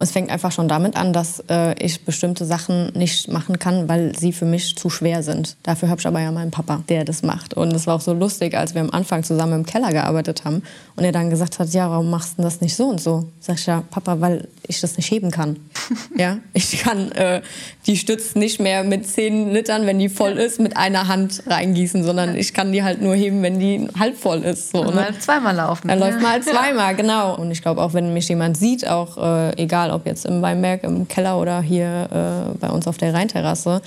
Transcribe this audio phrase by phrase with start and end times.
[0.00, 4.16] Es fängt einfach schon damit an, dass äh, ich bestimmte Sachen nicht machen kann, weil
[4.16, 5.56] sie für mich zu schwer sind.
[5.64, 7.54] Dafür habe ich aber ja meinen Papa, der das macht.
[7.54, 10.62] Und es war auch so lustig, als wir am Anfang zusammen im Keller gearbeitet haben
[10.94, 13.28] und er dann gesagt hat, ja, warum machst du das nicht so und so?
[13.40, 15.56] Sag ich ja, Papa, weil ich das nicht heben kann.
[16.16, 17.42] ja, ich kann äh,
[17.88, 22.04] die Stütze nicht mehr mit zehn Litern, wenn die voll ist, mit einer Hand reingießen,
[22.04, 24.70] sondern ich kann die halt nur heben, wenn die halb voll ist.
[24.70, 24.94] So, ne?
[24.94, 25.88] Mal zweimal laufen.
[25.88, 27.36] Dann läuft mal zweimal, genau.
[27.36, 30.42] Und ich glaube auch, wenn mich jemand sieht, auch äh, egal egal ob jetzt im
[30.42, 33.82] Weinberg, im Keller oder hier äh, bei uns auf der Rheinterrasse,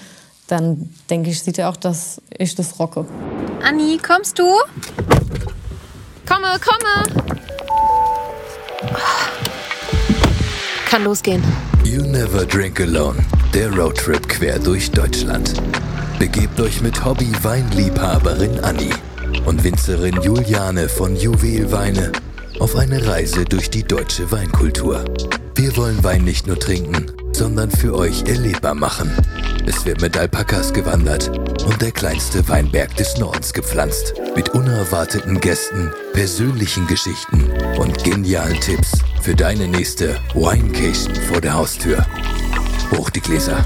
[0.48, 3.06] dann denke ich, sieht er auch, dass ich das rocke.
[3.64, 4.44] Anni, kommst du?
[6.28, 7.32] Komme, komme!
[10.90, 11.42] Kann losgehen.
[11.86, 13.20] You Never Drink Alone,
[13.54, 15.54] der Roadtrip quer durch Deutschland.
[16.20, 18.90] Begebt euch mit Hobby-Weinliebhaberin Anni
[19.46, 22.12] und Winzerin Juliane von Juwelweine
[22.60, 25.04] auf eine Reise durch die deutsche Weinkultur.
[25.62, 29.12] Wir wollen Wein nicht nur trinken, sondern für euch erlebbar machen.
[29.68, 31.28] Es wird mit Alpakas gewandert
[31.64, 34.16] und der kleinste Weinberg des Nordens gepflanzt.
[34.36, 42.08] Mit unerwarteten Gästen, persönlichen Geschichten und genialen Tipps für deine nächste Winecation vor der Haustür.
[42.98, 43.64] Hoch die Gläser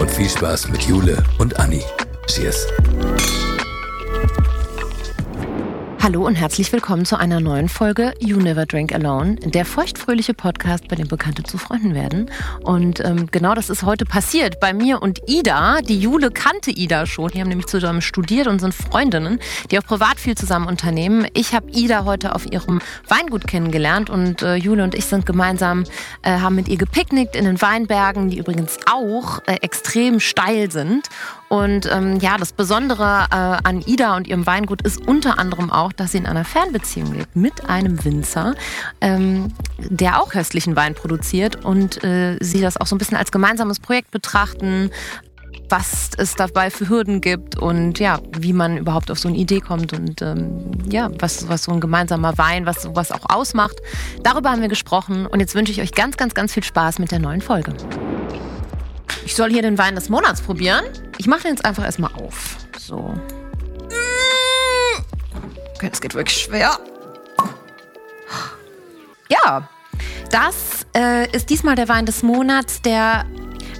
[0.00, 1.84] und viel Spaß mit Jule und Anni.
[2.26, 2.66] Cheers!
[6.06, 10.86] Hallo und herzlich willkommen zu einer neuen Folge You Never Drink Alone, der feuchtfröhliche Podcast,
[10.86, 12.30] bei dem Bekannte zu Freunden werden.
[12.62, 15.80] Und ähm, genau das ist heute passiert bei mir und Ida.
[15.80, 17.30] Die Jule kannte Ida schon.
[17.32, 19.40] Die haben nämlich zusammen studiert und sind Freundinnen,
[19.72, 21.26] die auch privat viel zusammen unternehmen.
[21.34, 25.82] Ich habe Ida heute auf ihrem Weingut kennengelernt und äh, Jule und ich sind gemeinsam,
[26.22, 31.08] äh, haben mit ihr gepicknickt in den Weinbergen, die übrigens auch äh, extrem steil sind.
[31.48, 35.92] Und ähm, ja, das Besondere äh, an Ida und ihrem Weingut ist unter anderem auch,
[35.92, 38.54] dass sie in einer Fernbeziehung lebt mit einem Winzer,
[39.00, 43.30] ähm, der auch köstlichen Wein produziert und äh, sie das auch so ein bisschen als
[43.30, 44.90] gemeinsames Projekt betrachten,
[45.68, 49.60] was es dabei für Hürden gibt und ja, wie man überhaupt auf so eine Idee
[49.60, 53.76] kommt und ähm, ja, was, was so ein gemeinsamer Wein, was sowas auch ausmacht.
[54.22, 57.10] Darüber haben wir gesprochen und jetzt wünsche ich euch ganz, ganz, ganz viel Spaß mit
[57.10, 57.74] der neuen Folge.
[59.24, 60.84] Ich soll hier den Wein des Monats probieren.
[61.18, 62.56] Ich mache den jetzt einfach erstmal auf.
[62.78, 63.14] So.
[65.74, 66.78] Okay, das geht wirklich schwer.
[69.28, 69.68] Ja,
[70.30, 73.26] das äh, ist diesmal der Wein des Monats, der.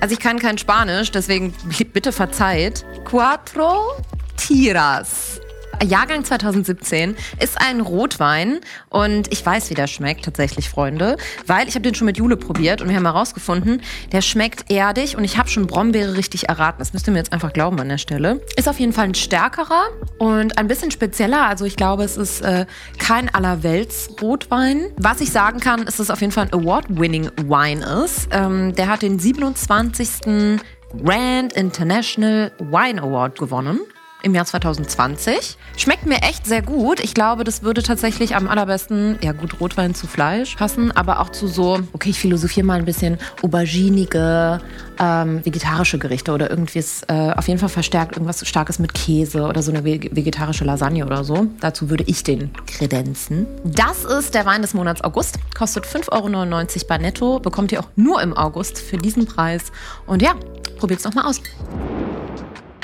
[0.00, 1.54] Also ich kann kein Spanisch, deswegen
[1.92, 2.84] bitte verzeiht.
[3.04, 3.96] Cuatro
[4.36, 5.40] Tiras.
[5.84, 11.16] Jahrgang 2017 ist ein Rotwein und ich weiß, wie der schmeckt tatsächlich, Freunde,
[11.46, 13.82] weil ich habe den schon mit Jule probiert und wir haben herausgefunden,
[14.12, 16.78] der schmeckt erdig und ich habe schon Brombeere richtig erraten.
[16.78, 18.40] Das müsst ihr mir jetzt einfach glauben an der Stelle.
[18.56, 19.88] Ist auf jeden Fall ein stärkerer
[20.18, 21.46] und ein bisschen spezieller.
[21.46, 22.66] Also ich glaube, es ist äh,
[22.98, 24.86] kein allerwelts Rotwein.
[24.96, 28.28] Was ich sagen kann, ist, dass es auf jeden Fall ein Award-winning Wine ist.
[28.32, 30.58] Ähm, der hat den 27.
[31.04, 33.80] Grand International Wine Award gewonnen
[34.22, 35.56] im Jahr 2020.
[35.76, 37.00] Schmeckt mir echt sehr gut.
[37.00, 41.28] Ich glaube, das würde tatsächlich am allerbesten, ja gut, Rotwein zu Fleisch passen, aber auch
[41.28, 44.60] zu so, okay, ich philosophiere mal ein bisschen auberginige,
[44.98, 49.42] ähm, vegetarische Gerichte oder irgendwie ist, äh, auf jeden Fall verstärkt irgendwas Starkes mit Käse
[49.42, 51.46] oder so eine vegetarische Lasagne oder so.
[51.60, 53.46] Dazu würde ich den kredenzen.
[53.64, 55.38] Das ist der Wein des Monats August.
[55.56, 57.38] Kostet 5,99 Euro bei Netto.
[57.38, 59.72] Bekommt ihr auch nur im August für diesen Preis.
[60.06, 60.34] Und ja,
[60.78, 61.40] probiert es doch mal aus.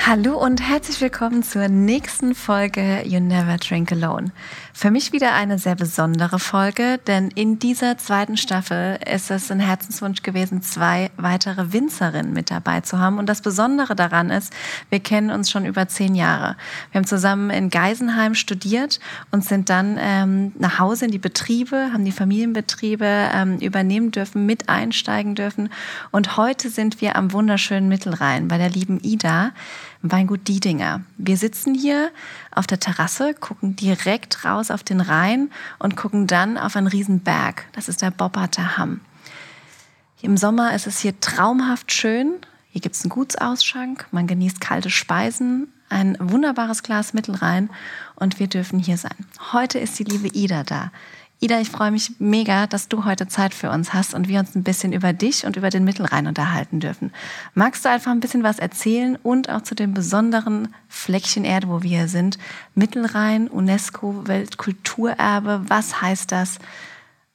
[0.05, 4.33] Hallo und herzlich willkommen zur nächsten Folge You Never Drink Alone.
[4.75, 9.59] Für mich wieder eine sehr besondere Folge, denn in dieser zweiten Staffel ist es ein
[9.59, 13.19] Herzenswunsch gewesen, zwei weitere Winzerinnen mit dabei zu haben.
[13.19, 14.51] Und das Besondere daran ist,
[14.89, 16.57] wir kennen uns schon über zehn Jahre.
[16.91, 21.91] Wir haben zusammen in Geisenheim studiert und sind dann ähm, nach Hause in die Betriebe,
[21.93, 25.69] haben die Familienbetriebe ähm, übernehmen dürfen, mit einsteigen dürfen.
[26.09, 29.51] Und heute sind wir am wunderschönen Mittelrhein bei der lieben Ida
[30.05, 31.01] Weingut Diedinger.
[31.17, 32.11] Wir sitzen hier
[32.51, 37.65] auf der Terrasse, gucken direkt raus auf den Rhein und gucken dann auf einen Riesenberg.
[37.73, 39.01] Das ist der Bobberter Hamm.
[40.21, 42.35] Im Sommer ist es hier traumhaft schön.
[42.69, 47.69] Hier gibt es einen Gutsausschank, man genießt kalte Speisen, ein wunderbares Glas Mittelrhein
[48.15, 49.27] und wir dürfen hier sein.
[49.51, 50.91] Heute ist die liebe Ida da.
[51.43, 54.55] Ida, ich freue mich mega, dass du heute Zeit für uns hast und wir uns
[54.55, 57.11] ein bisschen über dich und über den Mittelrhein unterhalten dürfen.
[57.53, 61.83] Magst du einfach ein bisschen was erzählen und auch zu dem besonderen Fleckchen Erde, wo
[61.83, 62.37] wir hier sind?
[62.75, 66.59] Mittelrhein, UNESCO, Weltkulturerbe, was heißt das?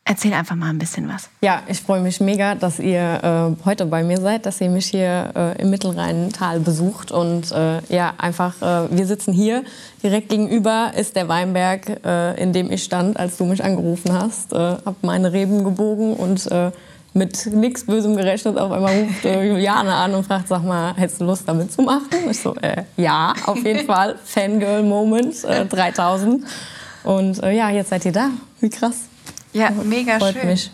[0.09, 1.29] Erzähl einfach mal ein bisschen was.
[1.43, 4.87] Ja, ich freue mich mega, dass ihr äh, heute bei mir seid, dass ihr mich
[4.87, 7.13] hier äh, im Mittelrheintal besucht.
[7.13, 9.65] Und äh, ja, einfach, äh, wir sitzen hier.
[10.03, 14.55] Direkt gegenüber ist der Weinberg, äh, in dem ich stand, als du mich angerufen hast.
[14.55, 16.49] Äh, habe meine Reben gebogen und
[17.13, 18.57] mit nichts Bösem gerechnet.
[18.57, 21.83] Auf einmal ruft äh, Juliane an und fragt, sag mal, hättest du Lust damit zu
[21.83, 22.09] machen?
[22.31, 24.17] Ich so, äh, ja, auf jeden Fall.
[24.25, 26.45] Fangirl-Moment, äh, 3000.
[27.05, 28.31] Und äh, ja, jetzt seid ihr da.
[28.61, 29.09] Wie krass.
[29.53, 30.47] Ja, mega Freut schön.
[30.47, 30.71] mich.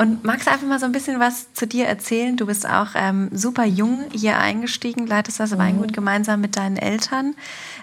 [0.00, 2.34] Und magst du einfach mal so ein bisschen was zu dir erzählen?
[2.34, 7.34] Du bist auch ähm, super jung hier eingestiegen, leitest das Weingut gemeinsam mit deinen Eltern.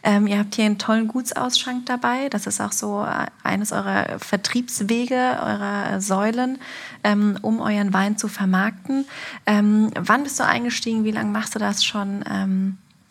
[0.02, 2.30] Ähm, ihr habt hier einen tollen Gutsausschank dabei.
[2.30, 6.58] Das ist auch so äh, eines eurer Vertriebswege, eurer Säulen,
[7.04, 9.06] ähm, um euren Wein zu vermarkten.
[9.46, 11.04] Ähm, wann bist du eingestiegen?
[11.04, 12.24] Wie lange machst du das schon?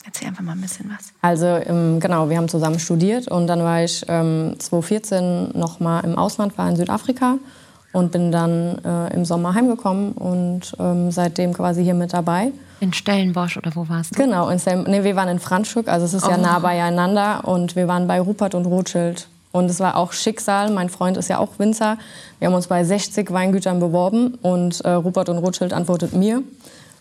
[0.06, 1.12] Erzähl einfach mal ein bisschen was.
[1.20, 6.00] Also ähm, genau, wir haben zusammen studiert und dann war ich ähm, 2014 noch mal
[6.00, 7.38] im Ausland, war in Südafrika
[7.92, 12.52] und bin dann äh, im Sommer heimgekommen und ähm, seitdem quasi hier mit dabei.
[12.78, 14.22] In Stellenbosch oder wo warst du?
[14.22, 17.88] Genau, in nee, wir waren in Franschhoek, also es ist ja nah beieinander und wir
[17.88, 19.26] waren bei Rupert und Rothschild.
[19.50, 21.96] Und es war auch Schicksal, mein Freund ist ja auch Winzer.
[22.38, 26.42] Wir haben uns bei 60 Weingütern beworben und äh, Rupert und Rothschild antwortet mir.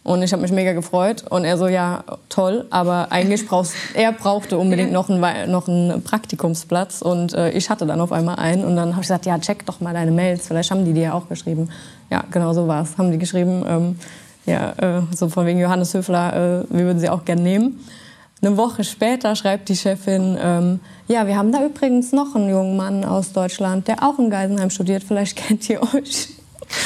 [0.06, 1.25] Und ich habe mich mega gefreut.
[1.31, 6.04] Und er so, ja, toll, aber eigentlich brauchst er brauchte unbedingt noch einen, noch einen
[6.04, 7.02] Praktikumsplatz.
[7.02, 8.63] Und äh, ich hatte dann auf einmal einen.
[8.63, 10.48] Und dann habe ich gesagt, ja, check doch mal deine Mails.
[10.48, 11.72] Vielleicht haben die dir ja auch geschrieben.
[12.12, 13.00] Ja, genau so war es.
[13.00, 14.00] Haben die geschrieben, ähm,
[14.46, 17.84] ja, äh, so von wegen Johannes Höfler, äh, wir würden sie auch gern nehmen.
[18.44, 22.78] Eine Woche später schreibt die Chefin, ähm, ja, wir haben da übrigens noch einen jungen
[22.78, 25.04] Mann aus Deutschland, der auch in Geisenheim studiert.
[25.04, 26.30] Vielleicht kennt ihr euch.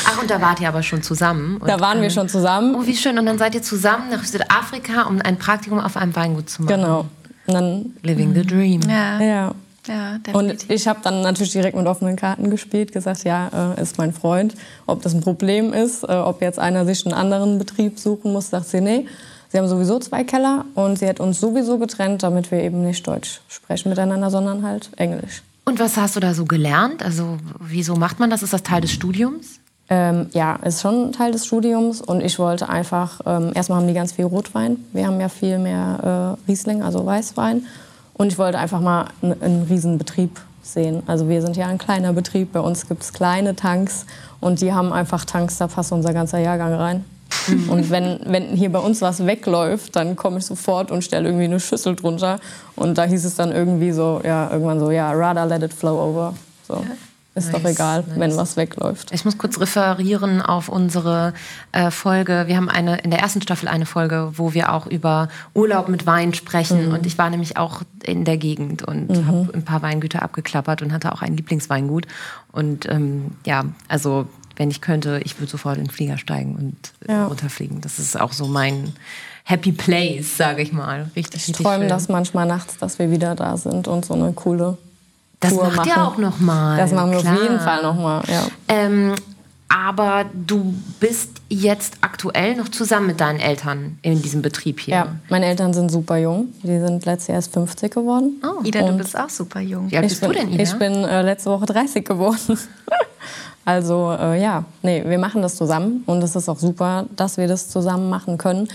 [0.06, 1.58] Ach, und da wart ihr aber schon zusammen.
[1.58, 2.76] Und, Da waren wir ähm, schon zusammen.
[2.76, 3.18] Oh, wie schön.
[3.18, 6.76] Und dann seid ihr zusammen nach Südafrika, um ein Praktikum auf einem Weingut zu machen.
[6.76, 7.06] Genau.
[7.48, 8.82] Und dann, Living the dream.
[8.88, 9.52] Ja, ja.
[9.88, 13.98] ja Und ich habe dann natürlich direkt mit offenen Karten gespielt, gesagt, ja, äh, ist
[13.98, 14.54] mein Freund.
[14.86, 18.50] Ob das ein Problem ist, äh, ob jetzt einer sich einen anderen Betrieb suchen muss,
[18.50, 19.06] sagt sie, nee.
[19.52, 23.08] Sie haben sowieso zwei Keller und sie hat uns sowieso getrennt, damit wir eben nicht
[23.08, 25.42] Deutsch sprechen miteinander, sondern halt Englisch.
[25.66, 27.04] Und was hast du da so gelernt?
[27.04, 28.44] Also, wieso macht man das?
[28.44, 29.59] Ist das Teil des Studiums?
[29.92, 33.96] Ähm, ja, ist schon Teil des Studiums und ich wollte einfach, ähm, erstmal haben die
[33.96, 37.64] ganz viel Rotwein, wir haben ja viel mehr äh, Riesling, also Weißwein
[38.14, 41.02] und ich wollte einfach mal einen, einen riesen Betrieb sehen.
[41.08, 44.06] Also wir sind ja ein kleiner Betrieb, bei uns gibt es kleine Tanks
[44.40, 47.06] und die haben einfach Tanks, da passt unser ganzer Jahrgang rein.
[47.70, 51.46] Und wenn, wenn hier bei uns was wegläuft, dann komme ich sofort und stelle irgendwie
[51.46, 52.40] eine Schüssel drunter.
[52.76, 56.00] Und da hieß es dann irgendwie so, ja, irgendwann so, ja, rather let it flow
[56.00, 56.34] over.
[56.68, 56.84] So.
[57.40, 58.20] Ist doch egal, nice.
[58.20, 59.12] wenn was wegläuft.
[59.12, 61.34] Ich muss kurz referieren auf unsere
[61.72, 62.44] äh, Folge.
[62.48, 66.06] Wir haben eine, in der ersten Staffel eine Folge, wo wir auch über Urlaub mit
[66.06, 66.92] Wein sprechen.
[66.92, 70.94] Und ich war nämlich auch in der Gegend und habe ein paar Weingüter abgeklappert und
[70.94, 72.06] hatte auch ein Lieblingsweingut.
[72.52, 77.10] Und ähm, ja, also wenn ich könnte, ich würde sofort in den Flieger steigen und
[77.10, 77.26] äh, Ja.
[77.28, 77.80] runterfliegen.
[77.82, 78.94] Das ist auch so mein
[79.46, 81.10] Happy Place, sage ich mal.
[81.16, 84.78] Richtig, Ich träume das manchmal nachts, dass wir wieder da sind und so eine coole
[85.40, 85.90] Das Tour macht machen.
[85.90, 86.78] ihr auch noch mal.
[86.78, 87.36] Das machen wir klar.
[87.36, 88.24] auf jeden Fall nochmal.
[88.28, 88.48] Ja.
[88.68, 89.16] Ähm,
[89.70, 94.96] aber du bist jetzt aktuell noch zusammen mit deinen Eltern in diesem Betrieb hier.
[94.96, 96.48] ja, meine Eltern sind super jung.
[96.64, 98.42] Die sind letztes Jahr erst 50 geworden.
[98.44, 99.92] Oh, Ida, du bist auch super jung.
[99.92, 100.64] Wie alt ich bist bin, du denn, Ida?
[100.64, 102.58] Ich bin äh, letzte Woche 30 geworden.
[103.66, 107.48] also äh, ja, nee, wir machen das zusammen und es ist auch super, dass wir
[107.48, 108.68] das zusammen machen können.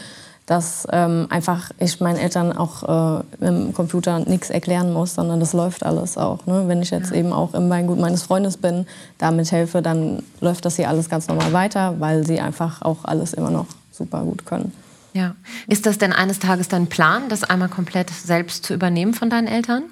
[0.46, 5.54] Dass ähm, einfach ich meinen Eltern auch äh, im Computer nichts erklären muss, sondern das
[5.54, 6.44] läuft alles auch.
[6.46, 6.64] Ne?
[6.66, 8.86] Wenn ich jetzt eben auch im Weingut meines Freundes bin,
[9.16, 13.32] damit helfe, dann läuft das hier alles ganz normal weiter, weil sie einfach auch alles
[13.32, 14.72] immer noch super gut können.
[15.14, 15.34] ja.
[15.66, 19.46] Ist das denn eines Tages dein Plan, das einmal komplett selbst zu übernehmen von deinen
[19.46, 19.84] Eltern?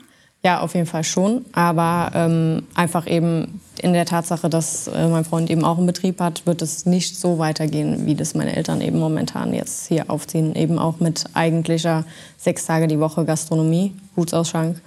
[0.45, 1.45] Ja, auf jeden Fall schon.
[1.53, 6.21] Aber ähm, einfach eben in der Tatsache, dass äh, mein Freund eben auch einen Betrieb
[6.21, 10.57] hat, wird es nicht so weitergehen, wie das meine Eltern eben momentan jetzt hier aufziehen.
[10.57, 12.05] Eben auch mit eigentlicher
[12.37, 14.81] sechs Tage die Woche Gastronomie, Gutsausschank.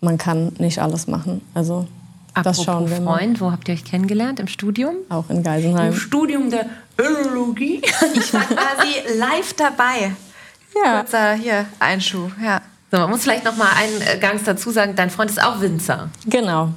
[0.00, 1.42] Man kann nicht alles machen.
[1.52, 1.86] Also
[2.34, 3.18] das Apropos schauen wir mal.
[3.18, 4.40] Freund, wo habt ihr euch kennengelernt?
[4.40, 4.94] Im Studium?
[5.10, 5.92] Auch in Geisenheim.
[5.92, 6.66] Studium der
[6.98, 7.82] Önologie.
[8.14, 10.12] Ich war quasi live dabei.
[10.82, 11.00] Ja.
[11.00, 12.62] Kurzer hier Einschub, ja.
[12.90, 15.60] So, man muss vielleicht noch mal einen äh, Gangs dazu sagen, dein Freund ist auch
[15.60, 16.08] Winzer.
[16.26, 16.70] Genau.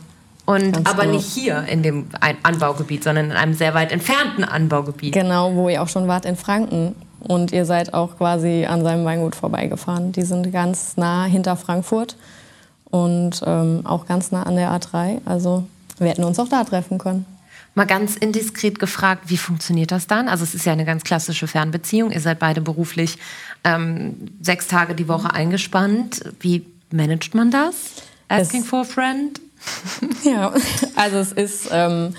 [0.46, 1.15] Und Ganz aber genau.
[1.15, 2.08] nicht hier in dem
[2.44, 5.13] Anbaugebiet, sondern in einem sehr weit entfernten Anbaugebiet.
[5.13, 6.96] Genau, wo ihr auch schon wart in Franken.
[7.22, 10.12] Und ihr seid auch quasi an seinem Weingut vorbeigefahren.
[10.12, 12.18] Die sind ganz nah hinter Frankfurt
[12.89, 15.20] und ähm, auch ganz nah an der A3.
[15.25, 15.65] Also
[16.00, 17.25] wir hätten uns auch da treffen können.
[17.74, 20.28] Mal ganz indiskret gefragt, wie funktioniert das dann?
[20.28, 22.12] Also es ist ja eine ganz klassische Fernbeziehung.
[22.12, 23.18] Ihr seid beide beruflich
[23.63, 26.22] ähm, sechs Tage die Woche eingespannt.
[26.42, 27.75] Wie managt man das?
[28.28, 29.40] Asking Es- for a friend?
[30.25, 30.51] Ja,
[30.96, 32.13] also es ist, ähm,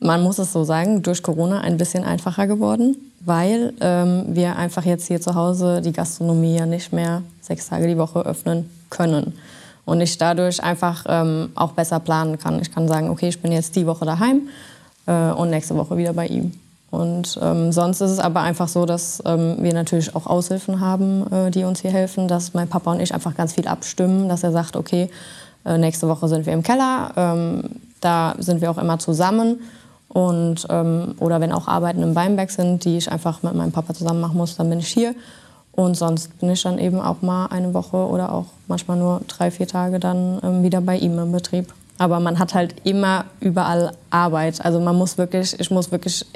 [0.00, 4.84] man muss es so sagen, durch Corona ein bisschen einfacher geworden, weil ähm, wir einfach
[4.84, 9.32] jetzt hier zu Hause die Gastronomie ja nicht mehr sechs Tage die Woche öffnen können.
[9.84, 12.60] Und ich dadurch einfach ähm, auch besser planen kann.
[12.60, 14.42] Ich kann sagen, okay, ich bin jetzt die Woche daheim
[15.06, 16.52] äh, und nächste Woche wieder bei ihm.
[16.90, 21.26] Und ähm, sonst ist es aber einfach so, dass ähm, wir natürlich auch Aushilfen haben,
[21.32, 24.42] äh, die uns hier helfen, dass mein Papa und ich einfach ganz viel abstimmen, dass
[24.42, 25.08] er sagt, okay,
[25.64, 27.62] äh, nächste Woche sind wir im Keller, ähm,
[28.02, 29.60] da sind wir auch immer zusammen.
[30.08, 33.94] Und, ähm, oder wenn auch Arbeiten im Weinberg sind, die ich einfach mit meinem Papa
[33.94, 35.14] zusammen machen muss, dann bin ich hier.
[35.72, 39.50] Und sonst bin ich dann eben auch mal eine Woche oder auch manchmal nur drei,
[39.50, 41.72] vier Tage dann ähm, wieder bei ihm im Betrieb.
[42.02, 44.64] Aber man hat halt immer überall Arbeit.
[44.64, 46.26] Also man muss wirklich, ich muss wirklich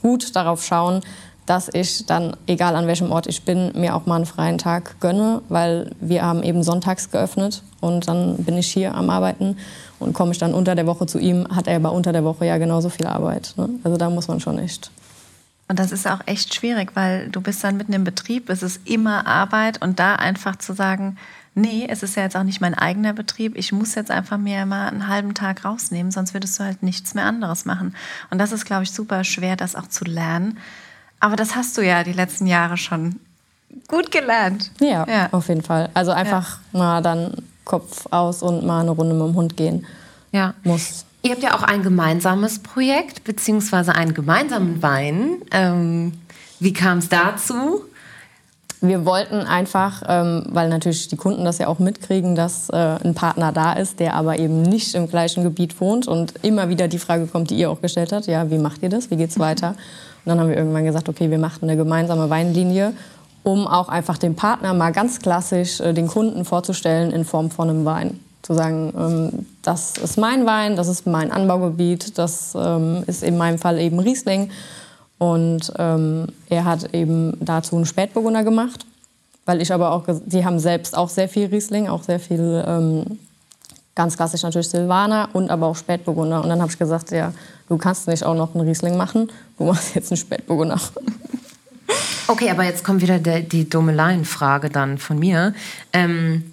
[0.00, 1.00] gut darauf schauen,
[1.46, 5.00] dass ich dann, egal an welchem Ort ich bin, mir auch mal einen freien Tag
[5.00, 9.56] gönne, weil wir haben eben sonntags geöffnet und dann bin ich hier am Arbeiten
[9.98, 12.46] und komme ich dann unter der Woche zu ihm, hat er aber unter der Woche
[12.46, 13.54] ja genauso viel Arbeit.
[13.56, 13.68] Ne?
[13.82, 14.92] Also da muss man schon echt.
[15.66, 18.88] Und das ist auch echt schwierig, weil du bist dann mitten im Betrieb, es ist
[18.88, 21.16] immer Arbeit und da einfach zu sagen,
[21.56, 24.64] nee, es ist ja jetzt auch nicht mein eigener Betrieb, ich muss jetzt einfach mir
[24.66, 27.96] mal einen halben Tag rausnehmen, sonst würdest du halt nichts mehr anderes machen.
[28.30, 30.58] Und das ist, glaube ich, super schwer, das auch zu lernen.
[31.18, 33.18] Aber das hast du ja die letzten Jahre schon
[33.88, 34.70] gut gelernt.
[34.80, 35.28] Ja, ja.
[35.32, 35.88] auf jeden Fall.
[35.94, 36.78] Also einfach ja.
[36.78, 37.32] mal dann
[37.64, 39.86] Kopf aus und mal eine Runde mit dem Hund gehen.
[40.32, 40.54] Ja.
[40.62, 41.06] Muss.
[41.22, 45.38] Ihr habt ja auch ein gemeinsames Projekt, beziehungsweise einen gemeinsamen Wein.
[45.50, 46.12] Ähm,
[46.60, 47.82] wie kam es dazu?
[48.86, 53.14] Wir wollten einfach, ähm, weil natürlich die Kunden das ja auch mitkriegen, dass äh, ein
[53.14, 56.98] Partner da ist, der aber eben nicht im gleichen Gebiet wohnt und immer wieder die
[56.98, 59.74] Frage kommt, die ihr auch gestellt habt, ja, wie macht ihr das, wie geht's weiter?
[60.24, 62.94] Und dann haben wir irgendwann gesagt, okay, wir machen eine gemeinsame Weinlinie
[63.46, 67.70] um auch einfach dem Partner mal ganz klassisch äh, den Kunden vorzustellen in Form von
[67.70, 68.18] einem Wein.
[68.42, 73.36] Zu sagen, ähm, das ist mein Wein, das ist mein Anbaugebiet, das ähm, ist in
[73.36, 74.50] meinem Fall eben Riesling.
[75.18, 78.84] Und ähm, er hat eben dazu einen Spätburgunder gemacht,
[79.46, 83.18] weil ich aber auch, die haben selbst auch sehr viel Riesling, auch sehr viel, ähm,
[83.94, 86.42] ganz klassisch natürlich Silvaner und aber auch Spätburgunder.
[86.42, 87.32] Und dann habe ich gesagt, ja,
[87.68, 90.80] du kannst nicht auch noch einen Riesling machen, du machst jetzt einen Spätburgunder.
[92.28, 95.54] Okay, aber jetzt kommt wieder der, die dumme Laienfrage dann von mir.
[95.92, 96.52] Ähm,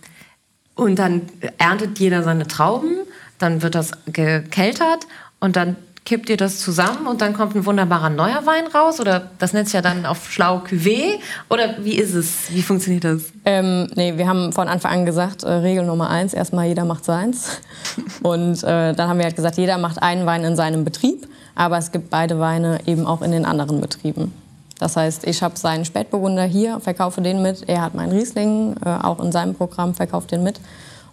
[0.75, 1.23] und dann
[1.57, 2.97] erntet jeder seine Trauben,
[3.39, 5.07] dann wird das gekeltert
[5.39, 8.99] und dann kippt ihr das zusammen und dann kommt ein wunderbarer neuer Wein raus?
[8.99, 11.19] Oder das nennt sich ja dann auf schlau Cuvée?
[11.49, 12.49] Oder wie ist es?
[12.49, 13.23] Wie funktioniert das?
[13.45, 17.05] Ähm, nee, wir haben von Anfang an gesagt, äh, Regel Nummer eins, erstmal jeder macht
[17.05, 17.61] seins.
[18.21, 21.77] und äh, dann haben wir halt gesagt, jeder macht einen Wein in seinem Betrieb, aber
[21.77, 24.33] es gibt beide Weine eben auch in den anderen Betrieben.
[24.79, 27.69] Das heißt, ich habe seinen Spätburgunder hier, verkaufe den mit.
[27.69, 30.59] Er hat meinen Riesling, äh, auch in seinem Programm, verkauft den mit.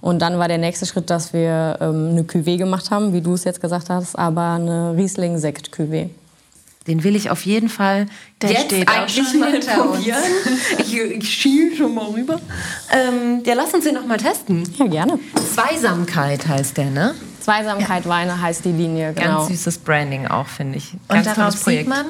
[0.01, 3.35] Und dann war der nächste Schritt, dass wir ähm, eine Cuvée gemacht haben, wie du
[3.35, 6.09] es jetzt gesagt hast, aber eine Riesling-Sekt-Cuvée.
[6.87, 8.07] Den will ich auf jeden Fall
[8.41, 10.23] der jetzt steht eigentlich mal probieren.
[10.79, 12.41] ich, ich schiel schon mal rüber.
[12.91, 14.63] Ähm, ja, lass uns den noch mal testen.
[14.79, 15.19] Ja, gerne.
[15.55, 17.15] Zweisamkeit heißt der, ne?
[17.41, 18.11] Zweisamkeit ja.
[18.11, 19.39] Weine heißt die Linie, genau.
[19.39, 20.93] Ganz süßes Branding auch, finde ich.
[21.09, 22.07] Ganz Und darauf sieht man,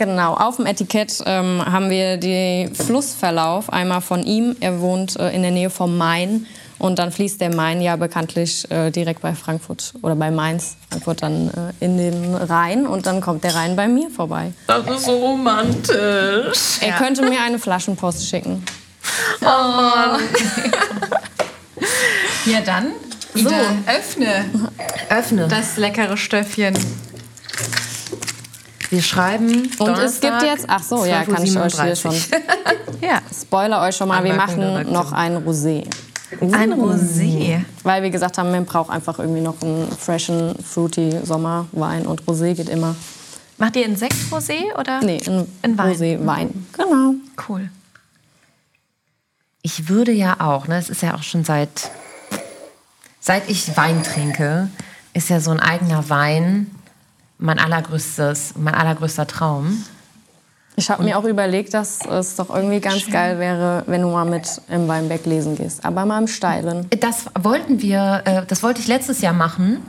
[0.00, 4.56] Genau, auf dem Etikett ähm, haben wir den Flussverlauf einmal von ihm.
[4.60, 6.46] Er wohnt äh, in der Nähe vom Main
[6.80, 11.22] und dann fließt der Main ja bekanntlich äh, direkt bei Frankfurt oder bei Mainz, Frankfurt
[11.22, 14.52] dann äh, in den Rhein und dann kommt der Rhein bei mir vorbei.
[14.66, 16.78] Das ist so romantisch.
[16.80, 16.96] Er ja.
[16.96, 18.64] könnte mir eine Flaschenpost schicken.
[19.42, 20.20] Oh Mann.
[22.46, 22.92] ja dann,
[23.34, 23.54] Ida, so.
[23.86, 24.46] öffne.
[25.10, 25.48] Öffne.
[25.48, 26.74] Das leckere Stöffchen.
[28.88, 29.70] Wir schreiben.
[29.78, 32.14] Und es gibt jetzt, ach so, ja, kann ich euch hier schon.
[33.00, 35.86] ja, Spoiler euch schon mal, wir machen noch ein Rosé.
[36.40, 36.52] Uh.
[36.52, 37.64] Ein Rosé.
[37.82, 42.54] Weil wir gesagt haben, man braucht einfach irgendwie noch einen freshen, fruity Sommerwein und Rosé
[42.54, 42.94] geht immer.
[43.58, 45.00] Macht ihr ein Sekt-Rosé oder?
[45.02, 45.92] Nee, ein, ein Wein.
[45.92, 46.66] Rosé-Wein.
[46.72, 47.14] Genau.
[47.48, 47.70] Cool.
[49.62, 51.90] Ich würde ja auch, ne, es ist ja auch schon seit,
[53.20, 54.68] seit ich Wein trinke,
[55.12, 56.70] ist ja so ein eigener Wein
[57.40, 59.84] mein allergrößtes, mein allergrößter Traum.
[60.80, 63.12] Ich habe mir auch überlegt, dass es doch irgendwie ganz Schön.
[63.12, 66.86] geil wäre, wenn du mal mit im Weinberg lesen gehst, aber mal im Steilen.
[67.00, 69.82] Das wollten wir, äh, das wollte ich letztes Jahr machen,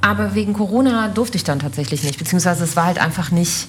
[0.00, 3.68] aber wegen Corona durfte ich dann tatsächlich nicht, beziehungsweise es war halt einfach nicht,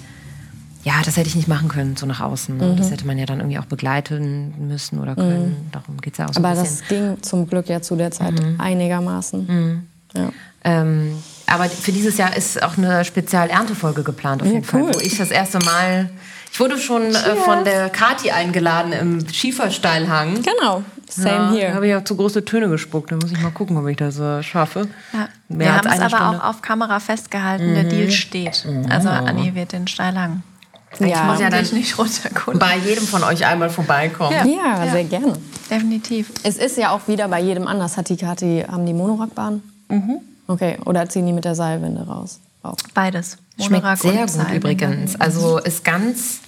[0.85, 2.55] ja, das hätte ich nicht machen können, so nach außen.
[2.55, 2.77] Mhm.
[2.77, 5.49] Das hätte man ja dann irgendwie auch begleiten müssen oder können.
[5.49, 5.71] Mhm.
[5.73, 6.77] Darum geht es ja auch so Aber ein bisschen.
[6.79, 8.55] das ging zum Glück ja zu der Zeit mhm.
[8.57, 9.45] einigermaßen.
[9.45, 9.87] Mhm.
[10.15, 10.29] Ja.
[10.63, 11.17] Ähm,
[11.51, 14.85] aber für dieses Jahr ist auch eine Spezial-Erntefolge geplant, auf jeden ja, cool.
[14.85, 16.09] Fall, wo ich das erste Mal.
[16.51, 20.41] Ich wurde schon äh, von der Kati eingeladen im Schiefersteilhang.
[20.41, 21.67] Genau, same ja, hier.
[21.69, 23.11] Da habe ich auch zu große Töne gespuckt.
[23.11, 24.87] Da muss ich mal gucken, ob ich das äh, schaffe.
[25.13, 25.29] Ja.
[25.47, 26.43] Wir haben es aber Stunde.
[26.43, 27.71] auch auf Kamera festgehalten.
[27.71, 27.75] Mhm.
[27.75, 28.65] Der Deal steht.
[28.89, 30.43] Also Anni wird den Steilhang.
[30.99, 31.07] Ja.
[31.07, 32.59] Ich muss ja dann nicht runtergucken.
[32.59, 34.31] Bei jedem von euch einmal vorbeikommen.
[34.33, 34.91] Ja, ja, ja.
[34.91, 35.33] sehr gerne.
[35.69, 36.31] Definitiv.
[36.43, 37.95] Es ist ja auch wieder bei jedem anders.
[37.95, 39.61] Hat die Kati, haben die Monorackbahn?
[39.89, 40.19] Mhm.
[40.49, 42.39] Okay, oder ziehen die mit der Seilwinde raus?
[42.63, 42.75] auch.
[42.93, 43.37] Beides.
[43.59, 45.19] Schmeckt sehr gut übrigens.
[45.19, 46.39] Also ist ganz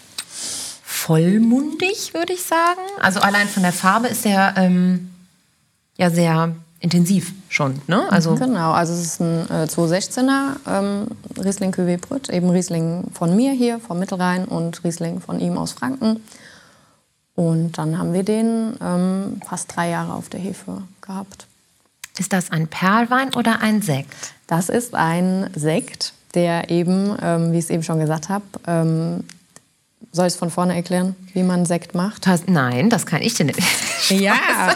[0.83, 2.81] vollmundig, würde ich sagen.
[2.99, 5.11] Also allein von der Farbe ist er ähm,
[5.97, 7.81] ja sehr intensiv schon.
[7.87, 8.11] Ne?
[8.11, 13.35] Also genau, also es ist ein äh, 216er ähm, Riesling Cuvée Brut, eben Riesling von
[13.35, 16.23] mir hier vom Mittelrhein und Riesling von ihm aus Franken.
[17.35, 21.47] Und dann haben wir den ähm, fast drei Jahre auf der Hefe gehabt.
[22.17, 24.33] Ist das ein Perlwein oder ein Sekt?
[24.47, 29.23] Das ist ein Sekt, der eben, ähm, wie ich es eben schon gesagt habe, ähm,
[30.11, 32.27] soll ich es von vorne erklären, wie man Sekt macht?
[32.27, 33.59] Das, nein, das kann ich dir nicht.
[34.09, 34.35] ja.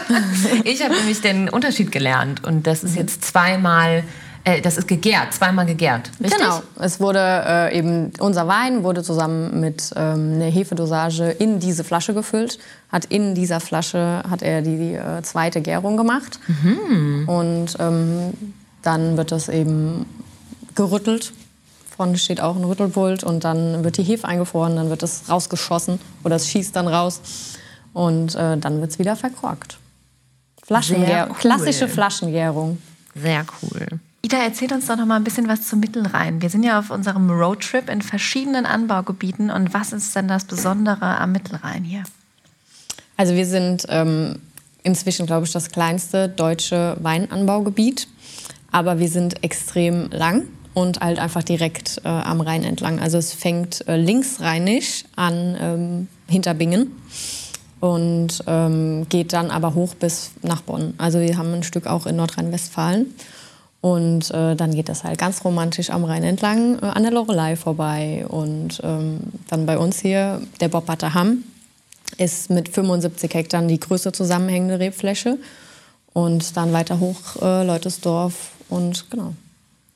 [0.64, 4.02] Ich habe nämlich den Unterschied gelernt und das ist jetzt zweimal
[4.46, 6.10] äh, das ist gegärt, zweimal gegärt.
[6.22, 6.38] Richtig?
[6.38, 6.62] Genau.
[6.78, 12.14] Es wurde äh, eben, unser Wein wurde zusammen mit ähm, einer Hefedosage in diese Flasche
[12.14, 12.58] gefüllt.
[12.88, 16.38] Hat in dieser Flasche hat er die, die äh, zweite Gärung gemacht.
[16.46, 17.28] Mhm.
[17.28, 18.34] Und ähm,
[18.82, 20.06] dann wird das eben
[20.76, 21.32] gerüttelt.
[21.96, 25.98] Vorne steht auch ein Rüttelpult und dann wird die Hefe eingefroren, dann wird es rausgeschossen
[26.22, 27.20] oder es schießt dann raus
[27.94, 29.78] und äh, dann wird es wieder verkorkt.
[30.62, 31.36] Flaschengär cool.
[31.36, 32.78] Klassische Flaschengärung.
[33.14, 33.98] Sehr cool.
[34.26, 36.42] Ida, erzähl uns doch noch mal ein bisschen was zum Mittelrhein.
[36.42, 39.52] Wir sind ja auf unserem Roadtrip in verschiedenen Anbaugebieten.
[39.52, 42.02] Und was ist denn das Besondere am Mittelrhein hier?
[43.16, 44.40] Also wir sind ähm,
[44.82, 48.08] inzwischen, glaube ich, das kleinste deutsche Weinanbaugebiet.
[48.72, 50.42] Aber wir sind extrem lang
[50.74, 52.98] und halt einfach direkt äh, am Rhein entlang.
[52.98, 56.90] Also es fängt äh, linksrheinisch an ähm, hinter Bingen
[57.78, 60.94] und ähm, geht dann aber hoch bis nach Bonn.
[60.98, 63.14] Also wir haben ein Stück auch in Nordrhein-Westfalen.
[63.86, 67.54] Und äh, dann geht das halt ganz romantisch am Rhein entlang äh, an der Lorelei
[67.54, 68.26] vorbei.
[68.26, 71.44] Und ähm, dann bei uns hier, der Bobbatter Hamm,
[72.18, 75.38] ist mit 75 Hektar die größte zusammenhängende Rebfläche.
[76.12, 79.34] Und dann weiter hoch äh, Leutesdorf und genau,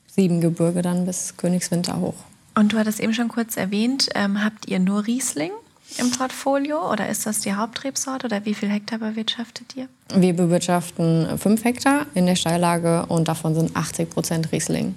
[0.07, 2.15] Siebengebirge dann bis Königswinter hoch.
[2.55, 5.51] Und du hattest eben schon kurz erwähnt, ähm, habt ihr nur Riesling?
[5.97, 9.87] Im Portfolio oder ist das die Hauptrebsorte oder wie viel Hektar bewirtschaftet ihr?
[10.13, 14.95] Wir bewirtschaften fünf Hektar in der Steillage und davon sind 80 Prozent Riesling.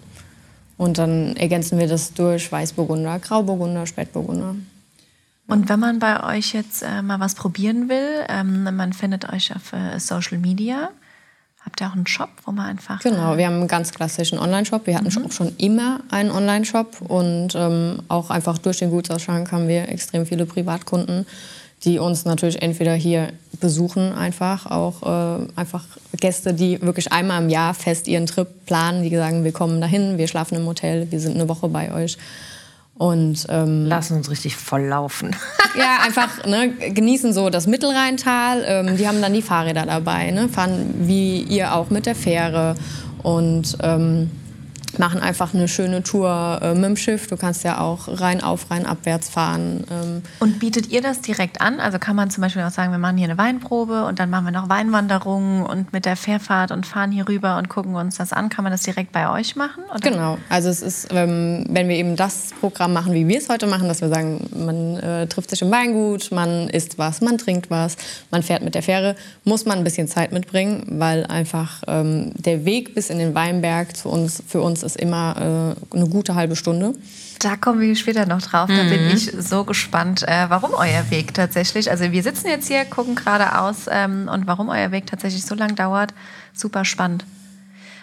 [0.77, 4.57] Und dann ergänzen wir das durch Weißburgunder, Grauburgunder, Spätburgunder.
[5.47, 9.55] Und wenn man bei euch jetzt äh, mal was probieren will, ähm, man findet euch
[9.55, 10.91] auf äh, Social Media.
[11.65, 13.01] Habt ihr auch einen Shop, wo man einfach.
[13.01, 14.87] Genau, wir haben einen ganz klassischen Online-Shop.
[14.87, 15.31] Wir hatten mhm.
[15.31, 20.45] schon immer einen Online-Shop und ähm, auch einfach durch den Gutsausschank haben wir extrem viele
[20.45, 21.27] Privatkunden,
[21.85, 25.85] die uns natürlich entweder hier besuchen, einfach auch äh, einfach
[26.21, 30.19] Gäste, die wirklich einmal im Jahr fest ihren Trip planen, die sagen, wir kommen dahin,
[30.19, 32.19] wir schlafen im Hotel, wir sind eine Woche bei euch.
[32.97, 35.35] Und, ähm, Lassen uns richtig volllaufen.
[35.79, 38.65] ja, einfach ne, genießen so das Mittelrheintal.
[38.67, 42.77] Ähm, die haben dann die Fahrräder dabei, ne, fahren wie ihr auch mit der Fähre.
[43.23, 44.31] Und ähm,
[44.99, 47.27] machen einfach eine schöne Tour äh, mit dem Schiff.
[47.27, 49.85] Du kannst ja auch rein auf, rein abwärts fahren.
[49.91, 50.23] Ähm.
[50.41, 51.81] Und bietet ihr das direkt an?
[51.81, 54.45] Also kann man zum Beispiel auch sagen, wir machen hier eine Weinprobe und dann machen
[54.45, 58.33] wir noch Weinwanderungen und mit der Fährfahrt und fahren hier rüber und gucken uns das
[58.33, 58.49] an.
[58.49, 59.85] Kann man das direkt bei euch machen?
[59.91, 60.11] Oder?
[60.11, 60.39] Genau.
[60.49, 63.89] Also es ist, ähm, wenn wir eben das Programm machen, wie wir es heute machen,
[63.89, 67.97] dass wir sagen, man äh, trifft sich im Weingut, man isst was, man trinkt was,
[68.31, 72.65] man fährt mit der Fähre, muss man ein bisschen Zeit mitbringen, weil einfach ähm, der
[72.65, 76.57] Weg bis in den Weinberg zu uns, für uns ist immer äh, eine gute halbe
[76.57, 76.95] Stunde.
[77.41, 78.69] Da kommen wir später noch drauf.
[78.69, 78.91] Da mhm.
[78.91, 81.91] bin ich so gespannt, äh, warum euer Weg tatsächlich.
[81.91, 85.75] Also wir sitzen jetzt hier, gucken geradeaus ähm, und warum euer Weg tatsächlich so lang
[85.75, 86.15] dauert.
[86.53, 87.25] Super spannend.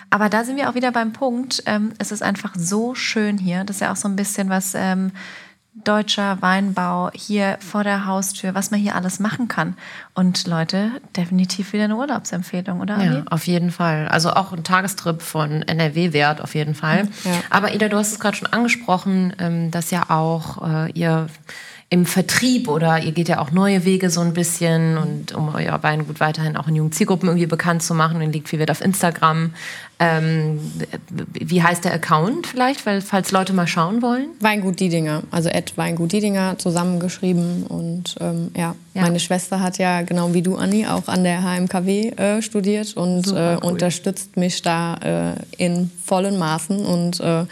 [0.10, 1.63] Aber da sind wir auch wieder beim Punkt.
[1.65, 3.63] Ähm, es ist einfach so schön hier.
[3.63, 4.74] Das ist ja auch so ein bisschen was.
[4.76, 5.12] Ähm,
[5.74, 9.78] deutscher Weinbau hier vor der Haustür, was man hier alles machen kann.
[10.14, 13.02] Und Leute, definitiv wieder eine Urlaubsempfehlung, oder?
[13.02, 14.08] Ja, auf jeden Fall.
[14.10, 17.08] Also auch ein Tagestrip von NRW wert, auf jeden Fall.
[17.24, 17.32] Ja.
[17.50, 21.28] Aber Ida, du hast es gerade schon angesprochen, ähm, dass ja auch äh, ihr
[21.93, 25.84] im Vertrieb oder ihr geht ja auch neue Wege so ein bisschen und um euer
[25.84, 28.80] Weingut weiterhin auch in jungen Zielgruppen irgendwie bekannt zu machen, dann liegt viel Wert auf
[28.80, 29.54] Instagram.
[29.99, 30.62] Ähm,
[31.34, 34.27] wie heißt der Account vielleicht, weil, falls Leute mal schauen wollen?
[34.39, 40.01] Weingut Diedinger, also Ed Weingut Diedinger zusammengeschrieben und ähm, ja, ja, meine Schwester hat ja
[40.04, 43.69] genau wie du, Anni, auch an der HMKW äh, studiert und äh, cool.
[43.69, 47.43] unterstützt mich da äh, in vollen Maßen und äh,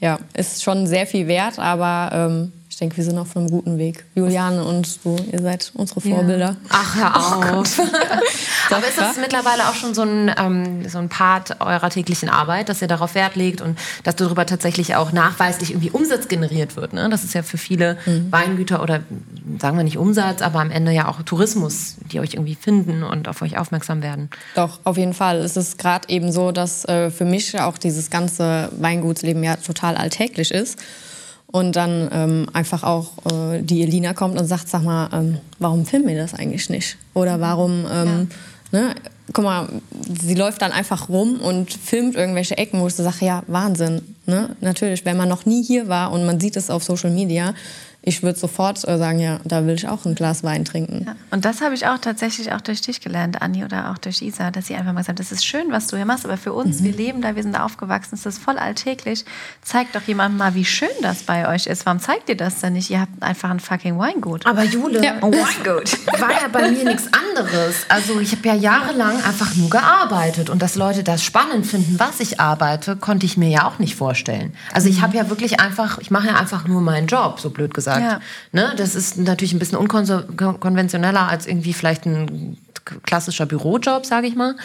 [0.00, 3.78] ja, ist schon sehr viel wert, aber ähm, ich denke, wir sind auf einem guten
[3.78, 4.04] Weg.
[4.16, 6.48] Juliane und du, ihr seid unsere Vorbilder.
[6.48, 6.56] Ja.
[6.70, 7.78] Ach, hör oh auf.
[7.78, 7.82] Oh
[8.74, 12.68] Aber ist das mittlerweile auch schon so ein, ähm, so ein Part eurer täglichen Arbeit,
[12.68, 16.94] dass ihr darauf Wert legt und dass darüber tatsächlich auch nachweislich irgendwie Umsatz generiert wird?
[16.94, 17.08] Ne?
[17.10, 18.32] Das ist ja für viele mhm.
[18.32, 19.02] Weingüter oder
[19.60, 23.28] sagen wir nicht Umsatz, aber am Ende ja auch Tourismus, die euch irgendwie finden und
[23.28, 24.30] auf euch aufmerksam werden.
[24.56, 25.36] Doch, auf jeden Fall.
[25.38, 29.96] Es ist gerade eben so, dass äh, für mich auch dieses ganze Weingutsleben ja total
[29.96, 30.80] alltäglich ist.
[31.54, 35.86] Und dann ähm, einfach auch äh, die Elina kommt und sagt, sag mal, ähm, warum
[35.86, 36.96] filmen wir das eigentlich nicht?
[37.14, 38.28] Oder warum, ähm,
[38.72, 38.80] ja.
[38.80, 38.94] ne,
[39.32, 39.68] guck mal,
[40.20, 44.02] sie läuft dann einfach rum und filmt irgendwelche Ecken, wo ich so sage, ja, Wahnsinn.
[44.26, 44.56] Ne?
[44.62, 47.54] Natürlich, wenn man noch nie hier war und man sieht es auf Social Media,
[48.06, 51.04] ich würde sofort äh, sagen, ja, da will ich auch ein Glas Wein trinken.
[51.06, 54.20] Ja, und das habe ich auch tatsächlich auch durch dich gelernt, Anni, oder auch durch
[54.20, 56.36] Isa, dass sie einfach mal gesagt hat, das ist schön, was du hier machst, aber
[56.36, 56.84] für uns, mhm.
[56.84, 59.24] wir leben da, wir sind da aufgewachsen, ist das voll alltäglich.
[59.62, 61.86] Zeigt doch jemandem mal, wie schön das bei euch ist.
[61.86, 62.90] Warum zeigt ihr das denn nicht?
[62.90, 64.44] Ihr habt einfach ein fucking Weingut.
[64.44, 65.22] Aber Jule, ja.
[65.22, 67.86] Weingut war ja bei mir nichts anderes.
[67.88, 72.20] Also ich habe ja jahrelang einfach nur gearbeitet und dass Leute das spannend finden, was
[72.20, 74.54] ich arbeite, konnte ich mir ja auch nicht vorstellen.
[74.74, 75.02] Also ich mhm.
[75.02, 78.22] habe ja wirklich einfach, ich mache ja einfach nur meinen Job, so blöd gesagt gesagt.
[78.52, 78.60] Ja.
[78.60, 78.74] Ne?
[78.76, 82.58] Das ist natürlich ein bisschen unkonventioneller als irgendwie vielleicht ein
[83.04, 84.56] klassischer Bürojob, sage ich mal.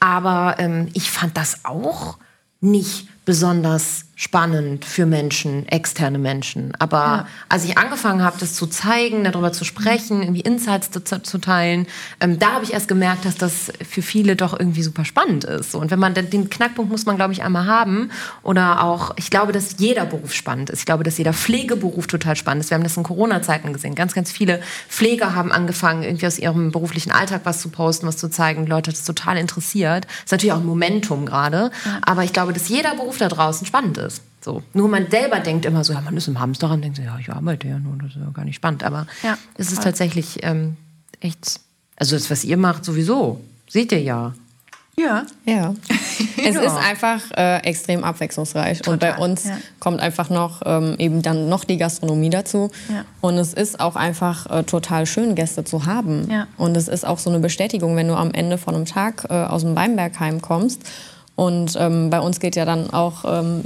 [0.00, 2.18] Aber ähm, ich fand das auch
[2.60, 6.74] nicht besonders spannend für Menschen, externe Menschen.
[6.78, 7.26] Aber ja.
[7.48, 11.88] als ich angefangen habe, das zu zeigen, darüber zu sprechen, irgendwie Insights zu, zu teilen,
[12.20, 15.74] ähm, da habe ich erst gemerkt, dass das für viele doch irgendwie super spannend ist.
[15.74, 18.10] Und wenn man den, den Knackpunkt muss man, glaube ich, einmal haben.
[18.44, 20.78] Oder auch, ich glaube, dass jeder Beruf spannend ist.
[20.78, 22.70] Ich glaube, dass jeder Pflegeberuf total spannend ist.
[22.70, 23.96] Wir haben das in Corona-Zeiten gesehen.
[23.96, 28.18] Ganz, ganz viele Pfleger haben angefangen, irgendwie aus ihrem beruflichen Alltag was zu posten, was
[28.18, 28.68] zu zeigen.
[28.68, 30.04] Leute hat das total interessiert.
[30.04, 31.72] Das ist natürlich auch ein Momentum gerade.
[32.02, 34.22] Aber ich glaube, dass jeder Beruf da draußen spannend ist.
[34.40, 34.62] So.
[34.72, 37.16] Nur man selber denkt immer so, ja, man ist im Hamsterrad und denkt so, ja,
[37.18, 38.84] ich arbeite ja nur, das ist ja gar nicht spannend.
[38.84, 40.76] Aber ja, es ist tatsächlich ähm,
[41.20, 41.60] echt,
[41.96, 43.40] also das, was ihr macht, sowieso.
[43.68, 44.34] Seht ihr ja.
[44.98, 45.24] Ja.
[45.46, 45.74] Ja.
[46.36, 46.60] es ja.
[46.62, 48.82] ist einfach äh, extrem abwechslungsreich.
[48.82, 48.92] Total.
[48.92, 49.56] Und bei uns ja.
[49.80, 52.70] kommt einfach noch ähm, eben dann noch die Gastronomie dazu.
[52.90, 53.04] Ja.
[53.20, 56.28] Und es ist auch einfach äh, total schön, Gäste zu haben.
[56.58, 59.32] Und es ist auch so eine Bestätigung, wenn du am Ende von einem Tag äh,
[59.32, 60.82] aus dem Weinberg heimkommst.
[61.34, 63.62] Und ähm, bei uns geht ja dann auch ähm,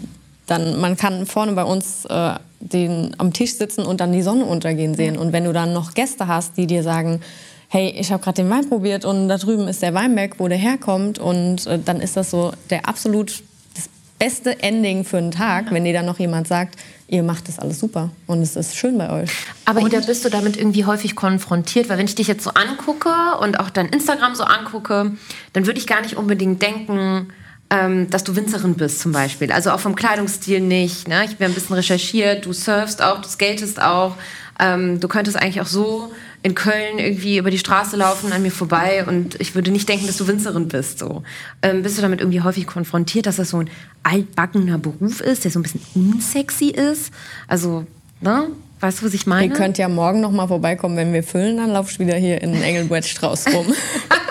[0.46, 4.44] dann man kann vorne bei uns äh, den, am Tisch sitzen und dann die Sonne
[4.44, 5.18] untergehen sehen.
[5.18, 7.20] Und wenn du dann noch Gäste hast, die dir sagen,
[7.68, 10.58] hey, ich habe gerade den Wein probiert und da drüben ist der Weinberg, wo der
[10.58, 13.42] herkommt und äh, dann ist das so der absolut
[13.74, 17.58] das beste Ending für einen Tag, wenn dir dann noch jemand sagt, ihr macht das
[17.58, 19.30] alles super und es ist schön bei euch.
[19.64, 21.88] Aber Ida, bist du damit irgendwie häufig konfrontiert?
[21.88, 25.12] Weil wenn ich dich jetzt so angucke und auch dein Instagram so angucke,
[25.52, 27.28] dann würde ich gar nicht unbedingt denken,
[27.70, 29.50] ähm, dass du Winzerin bist zum Beispiel.
[29.50, 31.08] Also auch vom Kleidungsstil nicht.
[31.08, 31.24] Ne?
[31.24, 34.16] Ich habe ein bisschen recherchiert, du surfst auch, du skatest auch.
[34.58, 38.52] Ähm, du könntest eigentlich auch so in Köln irgendwie über die Straße laufen an mir
[38.52, 41.00] vorbei und ich würde nicht denken, dass du Winzerin bist.
[41.00, 41.24] So.
[41.60, 43.70] Ähm, bist du damit irgendwie häufig konfrontiert, dass das so ein
[44.04, 47.12] altbackener Beruf ist, der so ein bisschen unsexy ist?
[47.48, 47.84] Also,
[48.20, 48.48] ne?
[48.78, 49.46] Weißt du, was ich meine?
[49.46, 52.40] Ihr könnt ja morgen noch mal vorbeikommen, wenn wir füllen, dann laufst du wieder hier
[52.42, 53.66] in Engelbert Strauß rum.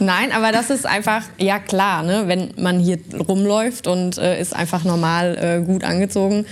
[0.00, 2.24] Nein, aber das ist einfach, ja klar, ne?
[2.26, 6.46] wenn man hier rumläuft und äh, ist einfach normal äh, gut angezogen,